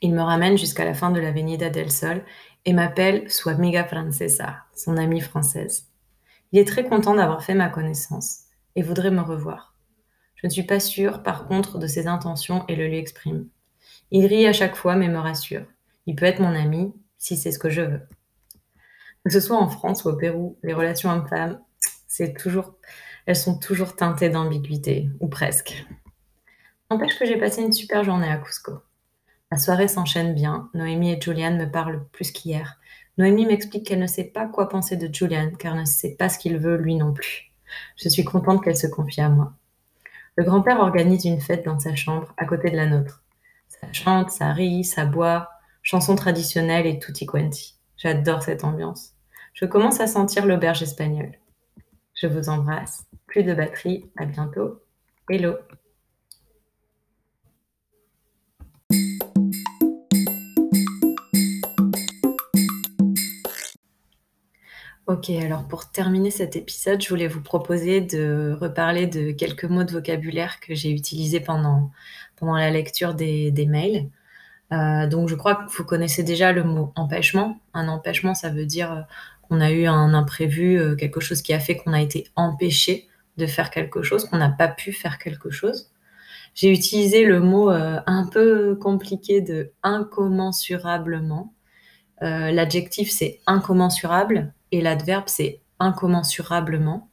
Il 0.00 0.14
me 0.14 0.22
ramène 0.22 0.58
jusqu'à 0.58 0.84
la 0.84 0.94
fin 0.94 1.10
de 1.10 1.20
l'Avenida 1.20 1.70
del 1.70 1.90
Sol 1.90 2.24
et 2.64 2.72
m'appelle 2.72 3.30
su 3.30 3.48
amiga 3.48 3.84
francesa, 3.84 4.64
son 4.74 4.96
amie 4.96 5.20
française. 5.20 5.88
Il 6.52 6.58
est 6.58 6.66
très 6.66 6.84
content 6.84 7.14
d'avoir 7.14 7.44
fait 7.44 7.54
ma 7.54 7.68
connaissance 7.68 8.44
et 8.76 8.82
voudrait 8.82 9.10
me 9.10 9.20
revoir. 9.20 9.74
Je 10.36 10.46
ne 10.46 10.52
suis 10.52 10.62
pas 10.62 10.80
sûre, 10.80 11.22
par 11.22 11.46
contre, 11.46 11.78
de 11.78 11.86
ses 11.86 12.06
intentions 12.06 12.66
et 12.68 12.76
le 12.76 12.86
lui 12.86 12.98
exprime. 12.98 13.48
Il 14.10 14.26
rit 14.26 14.46
à 14.46 14.52
chaque 14.52 14.76
fois, 14.76 14.96
mais 14.96 15.08
me 15.08 15.18
rassure. 15.18 15.64
Il 16.06 16.16
peut 16.16 16.26
être 16.26 16.40
mon 16.40 16.54
ami, 16.54 16.92
si 17.18 17.36
c'est 17.36 17.50
ce 17.50 17.58
que 17.58 17.70
je 17.70 17.82
veux. 17.82 18.02
Que 19.24 19.30
ce 19.30 19.40
soit 19.40 19.56
en 19.56 19.68
France 19.68 20.04
ou 20.04 20.10
au 20.10 20.16
Pérou, 20.16 20.58
les 20.62 20.74
relations 20.74 21.10
hommes-femmes, 21.10 21.60
c'est 22.06 22.34
toujours, 22.34 22.74
elles 23.26 23.36
sont 23.36 23.58
toujours 23.58 23.96
teintées 23.96 24.28
d'ambiguïté, 24.28 25.08
ou 25.20 25.28
presque. 25.28 25.86
N'empêche 26.90 27.18
que 27.18 27.26
j'ai 27.26 27.38
passé 27.38 27.62
une 27.62 27.72
super 27.72 28.04
journée 28.04 28.28
à 28.28 28.36
Cusco. 28.36 28.82
La 29.50 29.58
soirée 29.58 29.88
s'enchaîne 29.88 30.34
bien. 30.34 30.68
Noémie 30.74 31.12
et 31.12 31.20
Julian 31.20 31.56
me 31.56 31.70
parlent 31.70 32.04
plus 32.12 32.32
qu'hier. 32.32 32.78
Noémie 33.18 33.46
m'explique 33.46 33.86
qu'elle 33.86 34.00
ne 34.00 34.06
sait 34.06 34.24
pas 34.24 34.46
quoi 34.46 34.68
penser 34.68 34.96
de 34.96 35.12
Julian, 35.12 35.52
car 35.58 35.74
elle 35.74 35.80
ne 35.80 35.86
sait 35.86 36.16
pas 36.16 36.28
ce 36.28 36.38
qu'il 36.38 36.58
veut 36.58 36.76
lui 36.76 36.96
non 36.96 37.12
plus. 37.12 37.52
Je 37.96 38.08
suis 38.08 38.24
contente 38.24 38.62
qu'elle 38.62 38.76
se 38.76 38.86
confie 38.86 39.20
à 39.20 39.28
moi. 39.28 39.52
Le 40.36 40.44
grand-père 40.44 40.80
organise 40.80 41.24
une 41.24 41.40
fête 41.40 41.64
dans 41.64 41.78
sa 41.78 41.94
chambre, 41.94 42.34
à 42.36 42.44
côté 42.44 42.70
de 42.70 42.76
la 42.76 42.86
nôtre. 42.86 43.22
Ça 43.68 43.92
chante, 43.92 44.30
ça 44.30 44.52
rit, 44.52 44.84
ça 44.84 45.04
boit, 45.04 45.50
chansons 45.82 46.16
traditionnelles 46.16 46.86
et 46.86 46.98
tutti 46.98 47.24
quanti. 47.24 47.76
J'adore 47.96 48.42
cette 48.42 48.64
ambiance. 48.64 49.12
Je 49.52 49.64
commence 49.64 50.00
à 50.00 50.08
sentir 50.08 50.46
l'auberge 50.46 50.82
espagnole. 50.82 51.38
Je 52.14 52.28
vous 52.28 52.48
embrasse. 52.48 53.06
Plus 53.26 53.42
de 53.42 53.54
batterie. 53.54 54.04
À 54.16 54.24
bientôt. 54.24 54.80
Hello. 55.28 55.56
Ok, 65.06 65.28
alors 65.30 65.68
pour 65.68 65.90
terminer 65.90 66.30
cet 66.30 66.56
épisode, 66.56 67.02
je 67.02 67.08
voulais 67.08 67.28
vous 67.28 67.42
proposer 67.42 68.00
de 68.00 68.56
reparler 68.58 69.06
de 69.06 69.32
quelques 69.32 69.64
mots 69.64 69.84
de 69.84 69.92
vocabulaire 69.92 70.60
que 70.60 70.74
j'ai 70.74 70.90
utilisés 70.90 71.40
pendant, 71.40 71.90
pendant 72.36 72.56
la 72.56 72.70
lecture 72.70 73.14
des, 73.14 73.66
mails. 73.68 74.08
Euh, 74.72 75.06
donc 75.06 75.28
je 75.28 75.34
crois 75.34 75.56
que 75.56 75.70
vous 75.70 75.84
connaissez 75.84 76.22
déjà 76.22 76.52
le 76.52 76.64
mot 76.64 76.92
empêchement. 76.96 77.58
Un 77.74 77.88
empêchement, 77.88 78.34
ça 78.34 78.48
veut 78.50 78.66
dire 78.66 78.92
euh, 78.92 79.02
qu'on 79.48 79.60
a 79.60 79.70
eu 79.70 79.86
un 79.86 80.14
imprévu, 80.14 80.78
euh, 80.78 80.96
quelque 80.96 81.20
chose 81.20 81.42
qui 81.42 81.52
a 81.52 81.60
fait 81.60 81.76
qu'on 81.76 81.92
a 81.92 82.00
été 82.00 82.28
empêché 82.36 83.08
de 83.36 83.46
faire 83.46 83.70
quelque 83.70 84.02
chose, 84.02 84.24
qu'on 84.26 84.38
n'a 84.38 84.50
pas 84.50 84.68
pu 84.68 84.92
faire 84.92 85.18
quelque 85.18 85.50
chose. 85.50 85.90
J'ai 86.54 86.70
utilisé 86.72 87.24
le 87.24 87.40
mot 87.40 87.68
un 87.68 88.28
peu 88.30 88.76
compliqué 88.76 89.40
de 89.40 89.72
incommensurablement. 89.82 91.52
L'adjectif 92.20 93.10
c'est 93.10 93.40
incommensurable 93.48 94.52
et 94.70 94.80
l'adverbe, 94.80 95.24
c'est 95.26 95.62
incommensurablement. 95.80 97.08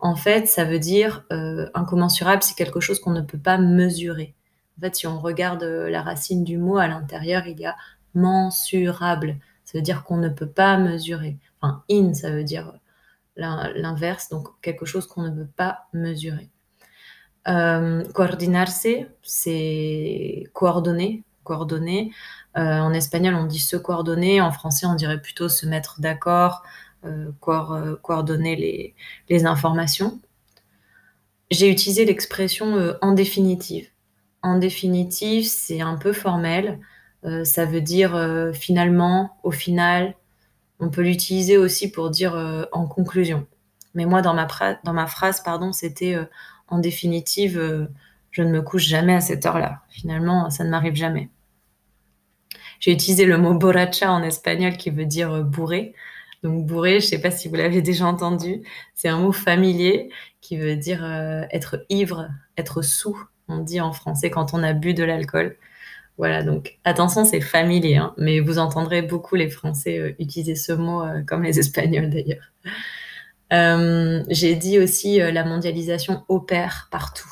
En 0.00 0.14
fait, 0.14 0.46
ça 0.46 0.64
veut 0.64 0.78
dire 0.78 1.24
euh, 1.32 1.68
incommensurable, 1.74 2.42
c'est 2.42 2.56
quelque 2.56 2.80
chose 2.80 3.00
qu'on 3.00 3.10
ne 3.10 3.20
peut 3.20 3.38
pas 3.38 3.58
mesurer. 3.58 4.34
En 4.78 4.82
fait, 4.82 4.96
si 4.96 5.06
on 5.06 5.18
regarde 5.18 5.64
euh, 5.64 5.90
la 5.90 6.02
racine 6.02 6.44
du 6.44 6.56
mot 6.56 6.78
à 6.78 6.86
l'intérieur, 6.86 7.46
il 7.46 7.58
y 7.58 7.66
a 7.66 7.76
mensurable. 8.14 9.36
Ça 9.64 9.76
veut 9.76 9.82
dire 9.82 10.04
qu'on 10.04 10.16
ne 10.16 10.28
peut 10.28 10.48
pas 10.48 10.78
mesurer. 10.78 11.36
Enfin, 11.60 11.82
in, 11.90 12.14
ça 12.14 12.30
veut 12.30 12.44
dire 12.44 12.72
l'inverse, 13.36 14.28
donc 14.30 14.48
quelque 14.62 14.84
chose 14.84 15.06
qu'on 15.06 15.22
ne 15.22 15.30
peut 15.30 15.50
pas 15.56 15.86
mesurer. 15.92 16.48
Euh, 17.46 18.04
coordinarse, 18.12 18.86
c'est 19.22 20.44
coordonner, 20.52 21.22
coordonner. 21.44 22.12
Euh, 22.56 22.78
en 22.78 22.92
espagnol, 22.92 23.34
on 23.34 23.46
dit 23.46 23.58
se 23.60 23.76
coordonner. 23.76 24.40
En 24.40 24.50
français, 24.50 24.86
on 24.86 24.94
dirait 24.94 25.20
plutôt 25.20 25.48
se 25.48 25.66
mettre 25.66 26.00
d'accord, 26.00 26.62
euh, 27.04 27.30
euh, 27.48 27.96
coordonner 28.02 28.94
les, 29.28 29.46
informations. 29.46 30.20
J'ai 31.50 31.70
utilisé 31.70 32.04
l'expression 32.04 32.94
en 33.00 33.12
définitive. 33.12 33.88
En 34.42 34.58
définitive, 34.58 35.46
c'est 35.46 35.80
un 35.80 35.96
peu 35.96 36.12
formel. 36.12 36.78
ça 37.44 37.64
veut 37.64 37.80
dire 37.80 38.12
finalement, 38.52 39.38
au 39.42 39.50
final. 39.50 40.14
On 40.80 40.90
peut 40.90 41.02
l'utiliser 41.02 41.56
aussi 41.56 41.90
pour 41.90 42.10
dire 42.10 42.34
en 42.72 42.86
conclusion. 42.86 43.46
Mais 43.94 44.04
moi, 44.04 44.22
dans 44.22 44.34
ma, 44.34 45.06
phrase, 45.06 45.42
pardon, 45.42 45.72
c'était 45.72 46.16
en 46.68 46.78
définitive, 46.78 47.88
je 48.30 48.42
ne 48.42 48.50
me 48.50 48.62
couche 48.62 48.84
jamais 48.84 49.14
à 49.14 49.20
cette 49.20 49.44
heure-là. 49.44 49.82
Finalement, 49.88 50.50
ça 50.50 50.64
ne 50.64 50.70
m'arrive 50.70 50.94
jamais. 50.94 51.30
J'ai 52.80 52.92
utilisé 52.92 53.24
le 53.24 53.38
mot 53.38 53.54
borracha 53.54 54.10
en 54.10 54.22
espagnol 54.22 54.76
qui 54.76 54.90
veut 54.90 55.06
dire 55.06 55.32
euh, 55.32 55.42
bourré. 55.42 55.94
Donc 56.42 56.66
bourré, 56.66 57.00
je 57.00 57.06
ne 57.06 57.10
sais 57.10 57.20
pas 57.20 57.30
si 57.30 57.48
vous 57.48 57.56
l'avez 57.56 57.82
déjà 57.82 58.06
entendu, 58.06 58.62
c'est 58.94 59.08
un 59.08 59.18
mot 59.18 59.32
familier 59.32 60.10
qui 60.40 60.56
veut 60.56 60.76
dire 60.76 61.04
euh, 61.04 61.42
être 61.50 61.84
ivre, 61.88 62.28
être 62.56 62.82
sous, 62.82 63.18
on 63.48 63.58
dit 63.58 63.80
en 63.80 63.92
français 63.92 64.30
quand 64.30 64.54
on 64.54 64.62
a 64.62 64.72
bu 64.72 64.94
de 64.94 65.04
l'alcool. 65.04 65.56
Voilà, 66.18 66.42
donc 66.42 66.78
attention, 66.84 67.24
c'est 67.24 67.40
familier, 67.40 67.96
hein, 67.96 68.12
mais 68.18 68.40
vous 68.40 68.58
entendrez 68.58 69.02
beaucoup 69.02 69.36
les 69.36 69.48
Français 69.48 69.98
euh, 69.98 70.12
utiliser 70.18 70.56
ce 70.56 70.72
mot, 70.72 71.02
comme 71.26 71.42
les 71.44 71.58
Espagnols 71.58 72.10
d'ailleurs. 72.10 72.52
J'ai 74.28 74.56
dit 74.56 74.78
aussi 74.78 75.18
la 75.18 75.44
mondialisation 75.44 76.24
opère 76.28 76.88
partout. 76.90 77.30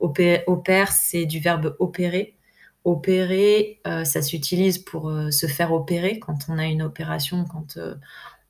opère, 0.00 0.92
c'est 0.92 1.26
du 1.26 1.40
verbe 1.40 1.76
opérer, 1.78 2.36
Opérer, 2.84 3.80
euh, 3.86 4.04
ça 4.04 4.22
s'utilise 4.22 4.78
pour 4.78 5.08
euh, 5.08 5.30
se 5.30 5.46
faire 5.46 5.72
opérer 5.72 6.18
quand 6.18 6.48
on 6.48 6.58
a 6.58 6.66
une 6.66 6.82
opération, 6.82 7.44
quand 7.44 7.76
euh, 7.76 7.94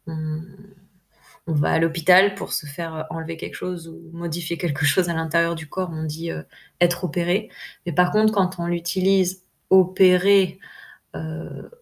on, 0.07 0.41
va 1.47 1.73
à 1.73 1.79
l'hôpital 1.79 2.35
pour 2.35 2.55
se 2.55 2.65
faire 2.65 3.07
enlever 3.11 3.37
quelque 3.37 3.57
chose 3.57 3.89
ou 3.89 4.11
modifier 4.17 4.57
quelque 4.57 4.85
chose 4.87 5.11
à 5.11 5.15
l'intérieur 5.15 5.55
du 5.55 5.69
corps, 5.69 5.91
on 5.93 6.05
dit 6.05 6.31
être 6.81 7.05
opéré. 7.05 7.51
Mais 7.85 7.93
par 7.93 8.11
contre, 8.11 8.33
quand 8.33 8.59
on 8.59 8.67
l'utilise 8.67 9.42
opérer, 9.73 10.59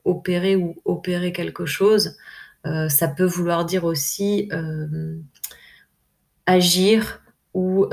opérer 0.04 0.56
ou 0.56 0.76
opérer 0.84 1.32
quelque 1.32 1.66
chose, 1.66 2.16
ça 2.64 3.08
peut 3.08 3.24
vouloir 3.24 3.64
dire 3.64 3.84
aussi 3.84 4.48
agir 6.46 7.22
ou 7.54 7.86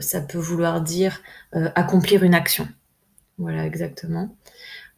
ça 0.00 0.20
peut 0.20 0.38
vouloir 0.38 0.80
dire 0.80 1.20
accomplir 1.52 2.22
une 2.22 2.34
action. 2.34 2.68
Voilà, 3.38 3.64
exactement. 3.64 4.36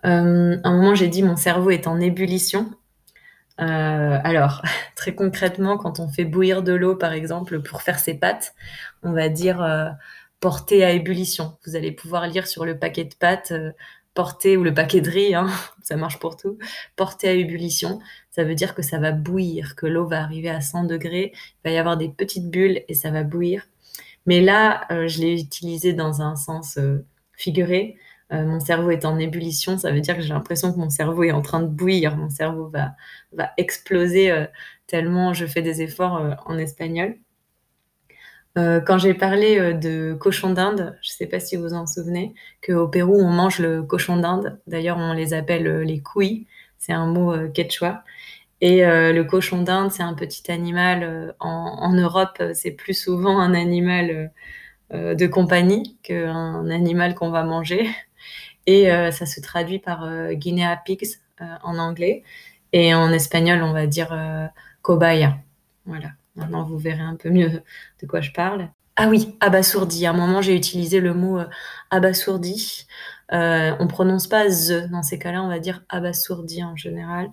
Euh, 0.05 0.57
un 0.65 0.77
moment, 0.77 0.95
j'ai 0.95 1.09
dit 1.09 1.23
mon 1.23 1.37
cerveau 1.37 1.71
est 1.71 1.87
en 1.87 2.01
ébullition. 2.01 2.73
Euh, 3.61 4.19
alors, 4.25 4.63
très 4.97 5.15
concrètement, 5.15 5.79
quand 5.79 6.01
on 6.01 6.09
fait 6.09 6.25
bouillir 6.25 6.63
de 6.63 6.73
l'eau, 6.73 6.97
par 6.97 7.13
exemple, 7.13 7.63
pour 7.63 7.83
faire 7.83 7.99
ses 7.99 8.15
pâtes, 8.15 8.55
on 9.03 9.13
va 9.13 9.29
dire 9.29 9.63
euh, 9.63 9.91
porter 10.41 10.85
à 10.85 10.91
ébullition. 10.91 11.57
Vous 11.67 11.77
allez 11.77 11.93
pouvoir 11.93 12.27
lire 12.27 12.47
sur 12.49 12.65
le 12.65 12.79
paquet 12.79 13.05
de 13.05 13.15
pâtes 13.15 13.53
porter, 14.15 14.57
ou 14.57 14.65
le 14.65 14.75
paquet 14.75 15.01
de 15.01 15.11
riz, 15.11 15.35
hein, 15.35 15.49
ça 15.83 15.97
marche 15.97 16.19
pour 16.19 16.37
tout, 16.37 16.59
porter 16.97 17.29
à 17.29 17.33
ébullition, 17.33 18.01
ça 18.31 18.45
veut 18.45 18.55
dire 18.55 18.75
que 18.75 18.83
ça 18.83 18.99
va 18.99 19.13
bouillir, 19.13 19.77
que 19.77 19.87
l'eau 19.87 20.07
va 20.07 20.23
arriver 20.23 20.51
à 20.51 20.61
100 20.61 20.85
degrés, 20.85 21.33
il 21.35 21.69
va 21.69 21.71
y 21.71 21.79
avoir 21.79 21.97
des 21.97 22.09
petites 22.09 22.51
bulles 22.51 22.83
et 22.89 22.95
ça 22.95 23.11
va 23.11 23.23
bouillir. 23.23 23.67
Mais 24.27 24.41
là, 24.41 24.87
euh, 24.93 25.09
je 25.09 25.21
l'ai 25.21 25.41
utilisé 25.41 25.93
dans 25.93 26.23
un 26.23 26.37
sens 26.37 26.79
euh, 26.79 27.05
figuré. 27.35 27.97
Euh, 28.33 28.47
mon 28.47 28.61
cerveau 28.61 28.91
est 28.91 29.05
en 29.05 29.19
ébullition, 29.19 29.79
ça 29.79 29.93
veut 29.93 30.01
dire 30.01 30.17
que 30.17 30.23
j'ai 30.23 30.33
l'impression 30.33 30.73
que 30.73 30.79
mon 30.79 30.91
cerveau 30.91 31.25
est 31.25 31.33
en 31.33 31.43
train 31.43 31.61
de 31.61 31.67
bouillir, 31.67 32.17
mon 32.17 32.31
cerveau 32.31 32.69
va, 32.69 32.95
va 33.33 33.51
exploser 33.59 34.47
tellement 34.87 35.35
je 35.35 35.45
fais 35.47 35.63
des 35.63 35.83
efforts 35.83 36.37
en 36.47 36.57
espagnol. 36.57 37.19
Quand 38.57 38.99
j'ai 38.99 39.15
parlé 39.15 39.75
de 39.75 40.15
cochon 40.15 40.51
d'Inde, 40.51 40.99
je 41.03 41.11
ne 41.11 41.15
sais 41.15 41.27
pas 41.27 41.41
si 41.41 41.57
vous 41.57 41.73
en 41.73 41.87
souvenez, 41.87 42.35
qu'au 42.67 42.87
Pérou 42.87 43.19
on 43.19 43.31
mange 43.31 43.59
le 43.59 43.83
cochon 43.83 44.19
d'Inde. 44.19 44.61
D'ailleurs, 44.67 44.99
on 44.99 45.13
les 45.15 45.33
appelle 45.33 45.81
les 45.81 46.01
couilles. 46.01 46.47
C'est 46.79 46.93
un 46.93 47.07
mot 47.07 47.33
quechua. 47.55 48.05
Et 48.63 48.87
euh, 48.87 49.13
le 49.13 49.25
cochon 49.25 49.63
d'Inde, 49.63 49.91
c'est 49.91 50.05
un 50.05 50.15
petit 50.15 50.51
animal. 50.51 51.03
Euh, 51.03 51.33
en, 51.41 51.93
Europe, 51.93 52.41
c'est 52.55 52.71
plus 52.71 52.95
souvent 52.95 53.41
un 53.41 53.55
animal 53.55 54.33
euh, 54.95 55.15
de 55.17 55.27
compagnie 55.27 55.99
qu'un 56.05 56.71
animal 56.71 57.17
qu'on 57.17 57.31
va 57.31 57.43
manger. 57.43 57.91
Et 58.67 58.89
ça 59.11 59.27
se 59.27 59.41
traduit 59.41 59.81
par 59.81 60.09
guinea 60.35 60.77
pigs 60.77 61.19
en 61.65 61.79
anglais. 61.79 62.23
Et 62.73 62.95
en 62.95 63.13
espagnol, 63.13 63.61
on 63.65 63.73
va 63.73 63.89
dire 63.89 64.17
cobaya. 64.83 65.37
Voilà. 65.85 66.11
Maintenant, 66.37 66.65
vous 66.65 66.79
verrez 66.79 67.03
un 67.03 67.17
peu 67.17 67.31
mieux 67.31 67.63
de 68.01 68.07
quoi 68.07 68.21
je 68.21 68.31
parle. 68.31 68.71
Ah 68.97 69.09
oui, 69.09 69.37
abasourdi. 69.41 70.07
À 70.07 70.11
un 70.11 70.15
moment, 70.15 70.43
j'ai 70.43 70.55
utilisé 70.55 71.01
le 71.01 71.15
mot 71.15 71.41
abasourdi. 71.91 72.87
Euh, 73.33 73.75
on 73.79 73.87
prononce 73.87 74.27
pas 74.27 74.49
the 74.49 74.91
dans 74.91 75.03
ces 75.03 75.19
cas-là, 75.19 75.43
on 75.43 75.49
va 75.49 75.59
dire 75.59 75.83
abasourdi 75.89 76.63
en 76.63 76.77
général. 76.77 77.31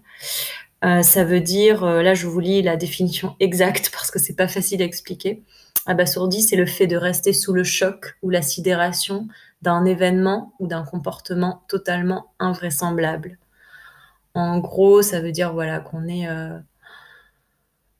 Euh, 0.86 1.02
ça 1.04 1.26
veut 1.26 1.42
dire, 1.42 1.84
euh, 1.84 2.02
là 2.02 2.14
je 2.14 2.26
vous 2.26 2.40
lis 2.40 2.62
la 2.62 2.78
définition 2.78 3.36
exacte 3.42 3.90
parce 3.94 4.12
que 4.12 4.20
c'est 4.20 4.36
pas 4.36 4.48
facile 4.48 4.82
à 4.82 4.86
expliquer. 4.86 5.44
Abasourdi, 5.86 6.42
c'est 6.42 6.56
le 6.56 6.66
fait 6.66 6.88
de 6.88 6.96
rester 6.96 7.34
sous 7.34 7.54
le 7.54 7.64
choc 7.64 8.18
ou 8.22 8.30
la 8.30 8.42
sidération 8.42 9.28
d'un 9.62 9.86
événement 9.86 10.54
ou 10.60 10.68
d'un 10.68 10.84
comportement 10.84 11.64
totalement 11.68 12.34
invraisemblable. 12.40 13.38
En 14.36 14.60
gros, 14.60 15.02
ça 15.02 15.22
veut 15.22 15.32
dire 15.32 15.54
voilà 15.54 15.80
qu'on 15.80 16.08
est, 16.08 16.28
euh, 16.30 16.58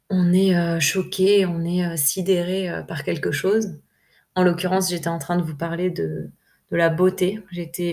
on 0.10 0.34
est 0.34 0.80
choqué, 0.80 1.46
on 1.46 1.64
est 1.64 1.98
sidéré 1.98 2.70
par 2.88 3.04
quelque 3.04 3.32
chose. 3.32 3.76
En 4.36 4.44
l'occurrence, 4.44 4.90
j'étais 4.90 5.08
en 5.08 5.20
train 5.20 5.38
de 5.38 5.44
vous 5.44 5.56
parler 5.56 5.90
de, 5.90 6.32
de 6.72 6.78
la 6.78 6.90
beauté. 6.90 7.44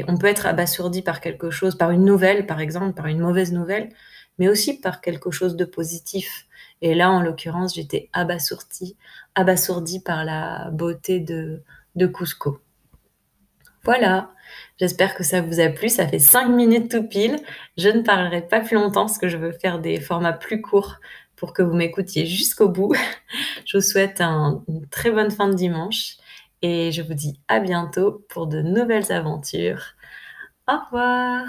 On 0.09 0.16
peut 0.16 0.26
être 0.26 0.46
abasourdi 0.46 1.02
par 1.02 1.20
quelque 1.20 1.50
chose, 1.50 1.76
par 1.76 1.90
une 1.90 2.05
nouvelle, 2.05 2.46
par 2.46 2.61
exemple, 2.61 2.94
par 2.94 3.07
une 3.07 3.20
mauvaise 3.20 3.52
nouvelle, 3.52 3.90
mais 4.38 4.48
aussi 4.48 4.81
par 4.81 5.00
quelque 5.00 5.31
chose 5.31 5.57
de 5.57 5.64
positif. 5.64 6.46
Et 6.83 6.94
là, 6.94 7.11
en 7.11 7.22
l'occurrence, 7.22 7.74
j'étais 7.74 8.11
abasourdie, 8.12 8.96
abasourdie 9.35 10.00
par 10.00 10.24
la 10.24 10.70
beauté 10.72 11.20
de, 11.20 11.62
de 11.94 12.07
Cusco. 12.07 12.61
Voilà, 13.85 14.31
j'espère 14.79 15.14
que 15.14 15.22
ça 15.22 15.40
vous 15.40 15.61
a 15.61 15.68
plu. 15.68 15.88
Ça 15.88 16.07
fait 16.07 16.18
5 16.18 16.48
minutes 16.48 16.90
tout 16.90 17.05
pile. 17.05 17.38
Je 17.79 17.88
ne 17.88 18.02
parlerai 18.02 18.42
pas 18.42 18.61
plus 18.61 18.74
longtemps 18.74 19.07
parce 19.07 19.18
que 19.18 19.29
je 19.29 19.37
veux 19.37 19.52
faire 19.52 19.79
des 19.79 20.00
formats 20.00 20.33
plus 20.33 20.61
courts 20.61 20.96
pour 21.37 21.53
que 21.53 21.62
vous 21.62 21.75
m'écoutiez 21.75 22.27
jusqu'au 22.27 22.68
bout. 22.68 22.94
Je 23.66 23.79
vous 23.79 23.83
souhaite 23.83 24.20
une 24.20 24.87
très 24.90 25.11
bonne 25.11 25.31
fin 25.31 25.49
de 25.49 25.55
dimanche 25.55 26.16
et 26.62 26.92
je 26.92 27.03
vous 27.03 27.14
dis 27.14 27.38
à 27.49 27.61
bientôt 27.61 28.25
pour 28.29 28.46
de 28.46 28.62
nouvelles 28.62 29.12
aventures. 29.12 29.94
Au 30.68 30.79
revoir 30.87 31.46